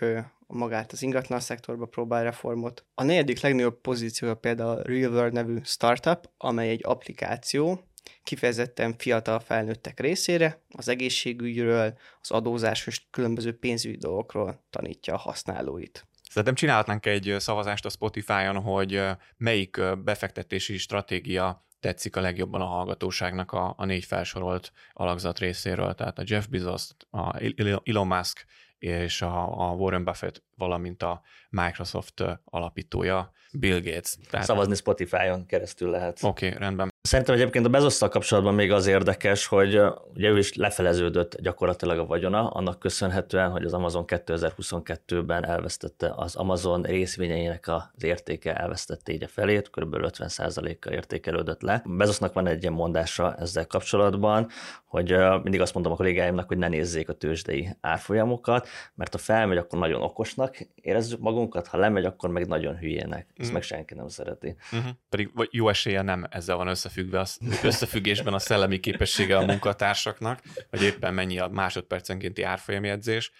magát 0.52 0.92
az 0.92 1.02
ingatlan 1.02 1.40
szektorba 1.40 1.86
próbál 1.86 2.22
reformot. 2.22 2.84
A 2.94 3.02
negyedik 3.02 3.40
legnagyobb 3.40 3.80
pozíciója 3.80 4.34
például 4.34 4.70
a 4.70 4.82
RealWorld 4.82 5.32
nevű 5.32 5.58
startup, 5.64 6.30
amely 6.36 6.68
egy 6.68 6.80
applikáció, 6.84 7.86
kifejezetten 8.22 8.94
fiatal 8.98 9.40
felnőttek 9.40 10.00
részére, 10.00 10.62
az 10.68 10.88
egészségügyről, 10.88 11.98
az 12.20 12.30
adózás 12.30 12.86
és 12.86 13.02
különböző 13.10 13.58
pénzügyi 13.58 13.96
dolgokról 13.96 14.64
tanítja 14.70 15.14
a 15.14 15.18
használóit. 15.18 16.06
Szerintem 16.28 16.54
csinálhatnánk 16.54 17.06
egy 17.06 17.34
szavazást 17.38 17.84
a 17.84 17.88
Spotify-on, 17.88 18.62
hogy 18.62 19.02
melyik 19.36 19.80
befektetési 20.04 20.78
stratégia 20.78 21.66
tetszik 21.80 22.16
a 22.16 22.20
legjobban 22.20 22.60
a 22.60 22.64
hallgatóságnak 22.64 23.52
a, 23.52 23.74
a 23.76 23.84
négy 23.84 24.04
felsorolt 24.04 24.72
alakzat 24.92 25.38
részéről, 25.38 25.94
tehát 25.94 26.18
a 26.18 26.22
Jeff 26.26 26.46
Bezos, 26.46 26.88
a 27.10 27.40
Elon 27.84 28.06
Musk 28.06 28.46
és 28.82 29.22
a, 29.22 29.68
a 29.68 29.74
Warren 29.74 30.04
Buffett, 30.04 30.42
valamint 30.56 31.02
a 31.02 31.22
Microsoft 31.50 32.24
alapítója 32.44 33.32
Bill 33.52 33.80
Gates. 33.80 34.16
Tehát... 34.30 34.46
Szavazni 34.46 34.74
Spotify-on 34.74 35.46
keresztül 35.46 35.90
lehet. 35.90 36.22
Oké, 36.22 36.46
okay, 36.46 36.58
rendben. 36.58 36.91
Szerintem 37.02 37.34
egyébként 37.34 37.66
a 37.66 37.68
Bezosszal 37.68 38.08
kapcsolatban 38.08 38.54
még 38.54 38.72
az 38.72 38.86
érdekes, 38.86 39.46
hogy 39.46 39.80
ugye 40.14 40.28
ő 40.28 40.38
is 40.38 40.54
lefeleződött 40.54 41.40
gyakorlatilag 41.40 41.98
a 41.98 42.06
vagyona, 42.06 42.48
annak 42.48 42.78
köszönhetően, 42.78 43.50
hogy 43.50 43.64
az 43.64 43.72
Amazon 43.72 44.04
2022-ben 44.06 45.46
elvesztette 45.46 46.12
az 46.16 46.36
Amazon 46.36 46.82
részvényeinek 46.82 47.68
az 47.68 48.04
értéke, 48.04 48.54
elvesztette 48.54 49.12
így 49.12 49.22
a 49.22 49.28
felét, 49.28 49.70
kb. 49.70 49.96
50%-kal 49.98 50.92
értékelődött 50.92 51.62
le. 51.62 51.82
Bezosznak 51.84 52.32
van 52.32 52.46
egy 52.46 52.62
ilyen 52.62 52.74
mondása 52.74 53.34
ezzel 53.34 53.66
kapcsolatban, 53.66 54.48
hogy 54.84 55.16
mindig 55.42 55.60
azt 55.60 55.74
mondom 55.74 55.92
a 55.92 55.96
kollégáimnak, 55.96 56.48
hogy 56.48 56.58
ne 56.58 56.68
nézzék 56.68 57.08
a 57.08 57.12
tőzsdei 57.12 57.76
árfolyamokat, 57.80 58.68
mert 58.94 59.12
ha 59.12 59.18
felmegy, 59.18 59.56
akkor 59.56 59.78
nagyon 59.78 60.02
okosnak 60.02 60.56
érezzük 60.74 61.20
magunkat, 61.20 61.66
ha 61.66 61.78
lemegy, 61.78 62.04
akkor 62.04 62.30
meg 62.30 62.46
nagyon 62.46 62.76
hülyének. 62.76 63.26
Ezt 63.36 63.50
mm. 63.50 63.52
meg 63.52 63.62
senki 63.62 63.94
nem 63.94 64.08
szereti. 64.08 64.56
Uh-huh. 64.72 64.90
Pedig 65.08 65.30
jó 65.50 65.68
esélye 65.68 66.02
nem 66.02 66.26
ezzel 66.30 66.56
van 66.56 66.68
összefüggve, 66.92 67.20
az, 67.20 67.38
összefüggésben 67.62 68.34
a 68.34 68.38
szellemi 68.38 68.80
képessége 68.80 69.36
a 69.36 69.44
munkatársaknak, 69.44 70.42
hogy 70.70 70.82
éppen 70.82 71.14
mennyi 71.14 71.38
a 71.38 71.48
másodpercenkénti 71.48 72.42
árfolyamjegyzés. 72.42 73.30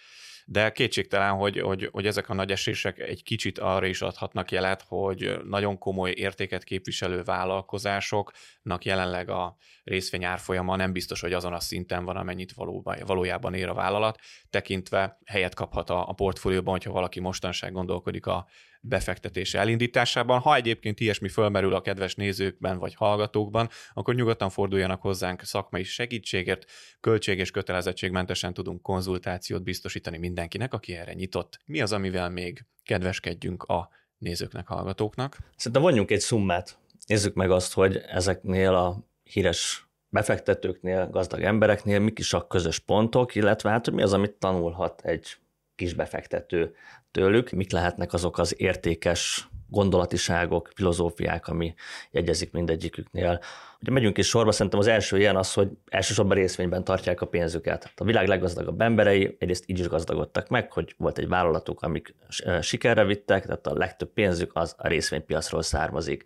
De 0.47 0.73
kétségtelen, 0.73 1.33
hogy, 1.33 1.61
hogy, 1.61 1.89
hogy 1.93 2.07
ezek 2.07 2.29
a 2.29 2.35
nagy 2.35 2.51
esések 2.51 2.99
egy 2.99 3.23
kicsit 3.23 3.59
arra 3.59 3.87
is 3.87 4.03
adhatnak 4.03 4.51
jelet, 4.51 4.85
hogy 4.89 5.39
nagyon 5.45 5.79
komoly 5.79 6.11
értéket 6.11 6.65
képviselő 6.65 7.23
vállalkozásoknak 7.23 8.85
jelenleg 8.85 9.29
a 9.29 9.57
részvény 9.85 10.25
árfolyama 10.25 10.77
nem 10.77 10.93
biztos, 10.93 11.21
hogy 11.21 11.33
azon 11.33 11.53
a 11.53 11.61
szinten 11.61 12.05
van, 12.05 12.17
amennyit 12.17 12.53
valóban, 12.53 12.97
valójában 13.07 13.55
ér 13.55 13.69
a 13.69 13.75
vállalat, 13.75 14.19
tekintve 14.51 15.19
helyet 15.25 15.55
kaphat 15.55 15.91
a, 15.91 16.09
a 16.09 16.13
portfólióban, 16.13 16.73
hogyha 16.73 16.93
valaki 16.93 17.21
mostanság 17.21 17.73
gondolkodik 17.73 18.27
a 18.27 18.47
befektetése 18.85 19.59
elindításában. 19.59 20.41
Ha 20.41 20.55
egyébként 20.55 21.01
ilyesmi 21.01 21.29
fölmerül 21.29 21.75
a 21.75 21.81
kedves 21.81 22.15
nézőkben 22.15 22.79
vagy 22.79 22.95
hallgatókban, 22.95 23.69
akkor 23.93 24.15
nyugodtan 24.15 24.51
forduljanak 24.51 25.01
hozzánk 25.01 25.43
szakmai 25.43 25.83
segítségért, 25.83 26.65
költség 27.01 27.39
és 27.39 27.51
kötelezettségmentesen 27.51 28.55
tudunk 28.55 28.83
konzultációt 28.83 29.63
biztosítani 29.63 30.19
mindenkinek, 30.19 30.75
aki 30.75 30.95
erre 30.95 31.13
nyitott. 31.13 31.59
Mi 31.65 31.81
az, 31.81 31.93
amivel 31.93 32.31
még 32.31 32.65
kedveskedjünk 32.85 33.63
a 33.63 33.89
nézőknek, 34.19 34.67
hallgatóknak? 34.67 35.39
Szerintem 35.57 35.83
vonjunk 35.83 36.11
egy 36.11 36.21
szummát. 36.21 36.79
Nézzük 37.07 37.35
meg 37.35 37.51
azt, 37.51 37.73
hogy 37.73 37.97
ezeknél 37.97 38.75
a 38.75 39.09
híres 39.23 39.87
befektetőknél, 40.09 41.09
gazdag 41.11 41.43
embereknél 41.43 41.99
mik 41.99 42.19
is 42.19 42.33
a 42.33 42.47
közös 42.47 42.79
pontok, 42.79 43.35
illetve 43.35 43.71
hát, 43.71 43.91
mi 43.91 44.03
az, 44.03 44.13
amit 44.13 44.33
tanulhat 44.33 45.01
egy 45.05 45.37
kis 45.83 45.95
befektető 45.95 46.75
tőlük, 47.11 47.51
mik 47.51 47.73
lehetnek 47.73 48.13
azok 48.13 48.39
az 48.39 48.55
értékes 48.61 49.49
gondolatiságok, 49.69 50.71
filozófiák, 50.75 51.49
ami 51.49 51.75
jegyezik 52.11 52.53
mindegyiküknél. 52.53 53.41
Ugye 53.81 53.91
megyünk 53.91 54.19
is 54.19 54.27
sorba, 54.27 54.53
szerintem 54.53 54.81
az 54.81 54.87
első 54.87 55.19
ilyen 55.19 55.37
az, 55.37 55.53
hogy 55.53 55.69
elsősorban 55.89 56.37
részvényben 56.37 56.85
tartják 56.85 57.21
a 57.21 57.27
pénzüket. 57.27 57.93
A 57.97 58.05
világ 58.05 58.29
leggazdagabb 58.29 58.81
emberei 58.81 59.37
egyrészt 59.39 59.65
így 59.67 59.79
is 59.79 59.89
gazdagodtak 59.89 60.49
meg, 60.49 60.73
hogy 60.73 60.95
volt 60.99 61.19
egy 61.19 61.29
vállalatuk, 61.29 61.83
amik 61.83 62.15
sikerre 62.61 63.05
vittek, 63.05 63.45
tehát 63.45 63.67
a 63.67 63.77
legtöbb 63.77 64.13
pénzük 64.13 64.51
az 64.55 64.75
a 64.79 64.89
részvénypiacról 64.89 65.63
származik 65.63 66.25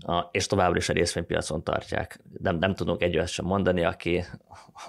a, 0.00 0.28
és 0.30 0.46
továbbra 0.46 0.78
is 0.78 0.88
a 0.88 0.92
részvénypiacon 0.92 1.64
tartják. 1.64 2.20
Nem, 2.38 2.56
nem 2.56 2.74
tudunk 2.74 3.02
egy 3.02 3.16
olyat 3.16 3.28
sem 3.28 3.44
mondani, 3.44 3.84
aki 3.84 4.24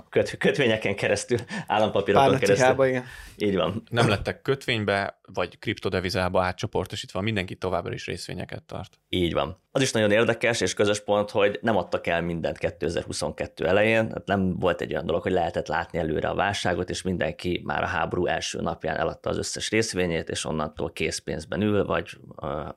köt, 0.09 0.37
kötvényeken 0.37 0.95
keresztül, 0.95 1.37
állampapírokon 1.67 2.37
keresztül. 2.37 2.85
igen. 2.85 3.03
Így 3.37 3.55
van. 3.55 3.83
Nem 3.89 4.09
lettek 4.09 4.41
kötvénybe, 4.41 5.19
vagy 5.33 5.59
kriptodevizába 5.59 6.43
átcsoportosítva, 6.43 7.21
mindenki 7.21 7.55
továbbra 7.55 7.93
is 7.93 8.05
részvényeket 8.05 8.63
tart. 8.63 8.99
Így 9.09 9.33
van. 9.33 9.61
Az 9.71 9.81
is 9.81 9.91
nagyon 9.91 10.11
érdekes 10.11 10.61
és 10.61 10.73
közös 10.73 10.99
pont, 10.99 11.29
hogy 11.29 11.59
nem 11.61 11.77
adtak 11.77 12.07
el 12.07 12.21
mindent 12.21 12.57
2022 12.57 13.65
elején, 13.65 14.07
tehát 14.07 14.25
nem 14.25 14.59
volt 14.59 14.81
egy 14.81 14.91
olyan 14.91 15.05
dolog, 15.05 15.21
hogy 15.21 15.31
lehetett 15.31 15.67
látni 15.67 15.99
előre 15.99 16.27
a 16.27 16.35
válságot, 16.35 16.89
és 16.89 17.01
mindenki 17.01 17.61
már 17.65 17.83
a 17.83 17.87
háború 17.87 18.25
első 18.25 18.61
napján 18.61 18.97
eladta 18.97 19.29
az 19.29 19.37
összes 19.37 19.69
részvényét, 19.69 20.29
és 20.29 20.45
onnantól 20.45 20.91
készpénzben 20.91 21.61
ül, 21.61 21.85
vagy 21.85 22.17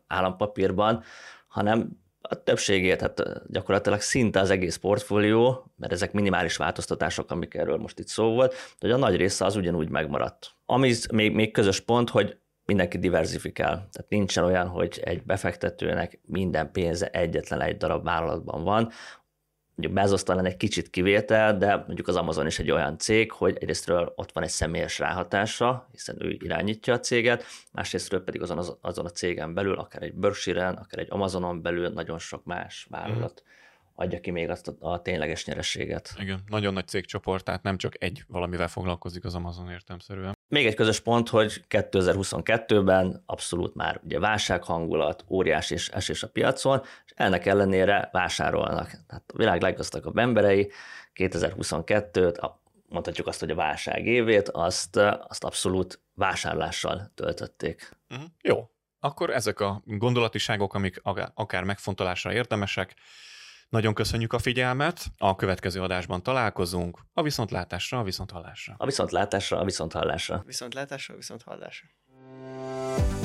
állampapírban, 0.07 1.03
hanem 1.49 2.00
A 2.33 2.43
többségét, 2.43 3.01
hát 3.01 3.43
gyakorlatilag 3.47 4.01
szinte 4.01 4.41
az 4.41 4.51
egész 4.51 4.77
portfólió, 4.77 5.73
mert 5.77 5.93
ezek 5.93 6.13
minimális 6.13 6.57
változtatások, 6.57 7.31
amik 7.31 7.55
erről 7.55 7.77
most 7.77 7.99
itt 7.99 8.07
szó 8.07 8.25
volt, 8.25 8.55
hogy 8.79 8.91
a 8.91 8.97
nagy 8.97 9.17
része 9.17 9.45
az 9.45 9.57
ugyanúgy 9.57 9.89
megmaradt. 9.89 10.51
Ami 10.67 10.93
még, 11.13 11.35
még 11.35 11.51
közös 11.51 11.81
pont, 11.81 12.11
hogy 12.11 12.37
mindenki 12.65 12.99
diversifikál. 12.99 13.75
Tehát 13.75 14.07
nincsen 14.09 14.45
olyan, 14.45 14.69
hogy 14.69 15.01
egy 15.05 15.23
befektetőnek 15.23 16.21
minden 16.27 16.73
pénze 16.73 17.09
egyetlen 17.09 17.61
egy 17.61 17.77
darab 17.77 18.05
vállalatban 18.05 18.65
van, 18.65 18.91
mondjuk 19.81 20.03
Bezos 20.03 20.23
talán 20.23 20.45
egy 20.45 20.57
kicsit 20.57 20.91
kivétel, 20.91 21.57
de 21.57 21.77
mondjuk 21.77 22.09
az 22.09 22.17
Amazon 22.17 22.47
is 22.47 22.59
egy 22.59 22.71
olyan 22.71 22.99
cég, 22.99 23.33
hogy 23.33 23.57
egyrésztről 23.61 24.13
ott 24.17 24.33
van 24.33 24.43
egy 24.43 24.51
személyes 24.51 24.99
ráhatása, 24.99 25.89
hiszen 25.93 26.17
ő 26.19 26.37
irányítja 26.39 26.95
a 26.95 27.01
céget, 27.01 27.45
másrésztről 27.73 28.25
pedig 28.25 28.43
azon, 28.43 28.59
az, 28.59 28.77
azon 28.81 29.05
a 29.05 29.11
cégen 29.11 29.55
belül, 29.55 29.75
akár 29.75 30.03
egy 30.03 30.15
Berkshire-en, 30.15 30.75
akár 30.75 31.01
egy 31.01 31.11
Amazonon 31.11 31.63
belül 31.63 31.89
nagyon 31.89 32.19
sok 32.19 32.45
más 32.45 32.87
vállalat 32.91 33.43
mm 33.45 33.49
adja 34.01 34.21
ki 34.21 34.31
még 34.31 34.49
azt 34.49 34.69
a, 34.69 34.75
a 34.79 35.03
tényleges 35.03 35.45
nyerességet. 35.45 36.15
Igen, 36.19 36.41
nagyon 36.47 36.73
nagy 36.73 36.87
cégcsoport, 36.87 37.45
tehát 37.45 37.63
nem 37.63 37.77
csak 37.77 38.03
egy 38.03 38.25
valamivel 38.29 38.69
foglalkozik 38.69 39.25
az 39.25 39.35
Amazon 39.35 39.71
értelmszerűen. 39.71 40.39
Még 40.51 40.67
egy 40.67 40.75
közös 40.75 41.01
pont, 41.01 41.29
hogy 41.29 41.65
2022-ben 41.69 43.23
abszolút 43.27 43.75
már 43.75 44.01
ugye 44.05 44.19
válsághangulat, 44.19 45.25
óriási 45.29 45.75
és 45.75 45.89
esés 45.89 46.23
a 46.23 46.29
piacon, 46.29 46.83
és 47.05 47.13
ennek 47.15 47.47
ellenére 47.47 48.09
vásárolnak. 48.13 48.91
Tehát 49.07 49.25
a 49.27 49.37
világ 49.37 49.63
leggazdagabb 49.63 50.19
emberei 50.19 50.71
2022-t, 51.15 52.51
mondhatjuk 52.89 53.27
azt, 53.27 53.41
hogy 53.41 53.51
a 53.51 53.55
válság 53.55 54.07
évét, 54.07 54.49
azt, 54.49 54.97
azt 55.29 55.45
abszolút 55.45 56.01
vásárlással 56.15 57.11
töltötték. 57.15 57.97
Uh-huh. 58.09 58.27
Jó, 58.43 58.71
akkor 59.01 59.31
ezek 59.31 59.61
a 59.61 59.83
gondolatiságok, 59.85 60.75
amik 60.75 61.01
akár 61.35 61.65
megfontolásra 61.65 62.33
érdemesek, 62.33 62.95
nagyon 63.71 63.95
köszönjük 63.95 64.33
a 64.33 64.39
figyelmet, 64.39 65.07
a 65.19 65.37
következő 65.37 65.81
adásban 65.81 66.23
találkozunk, 66.23 66.99
a 67.13 67.23
viszontlátásra, 67.23 67.99
a 67.99 68.03
viszonthallásra. 68.03 68.75
A 68.79 68.85
viszontlátásra, 68.85 69.59
a 69.59 69.65
viszonthallásra. 69.65 70.43
Viszontlátásra, 70.47 71.15
a 71.15 71.17
viszonthallásra. 71.17 71.89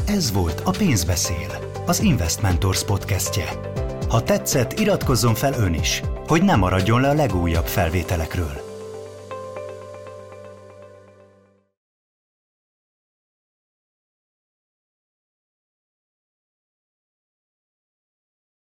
Ez 0.08 0.32
volt 0.32 0.60
a 0.60 0.72
Pénzbeszél, 0.72 1.72
az 1.86 2.00
Investmentors 2.00 2.84
podcastje. 2.84 3.50
Ha 4.10 4.24
tetszett, 4.24 4.80
iratkozzon 4.80 5.36
fel 5.36 5.54
ön 5.54 5.74
is, 5.74 6.02
hogy 6.28 6.44
ne 6.44 6.56
maradjon 6.56 7.02
le 7.02 7.10
a 7.10 7.14
legújabb 7.14 7.66
felvételekről. 7.66 8.65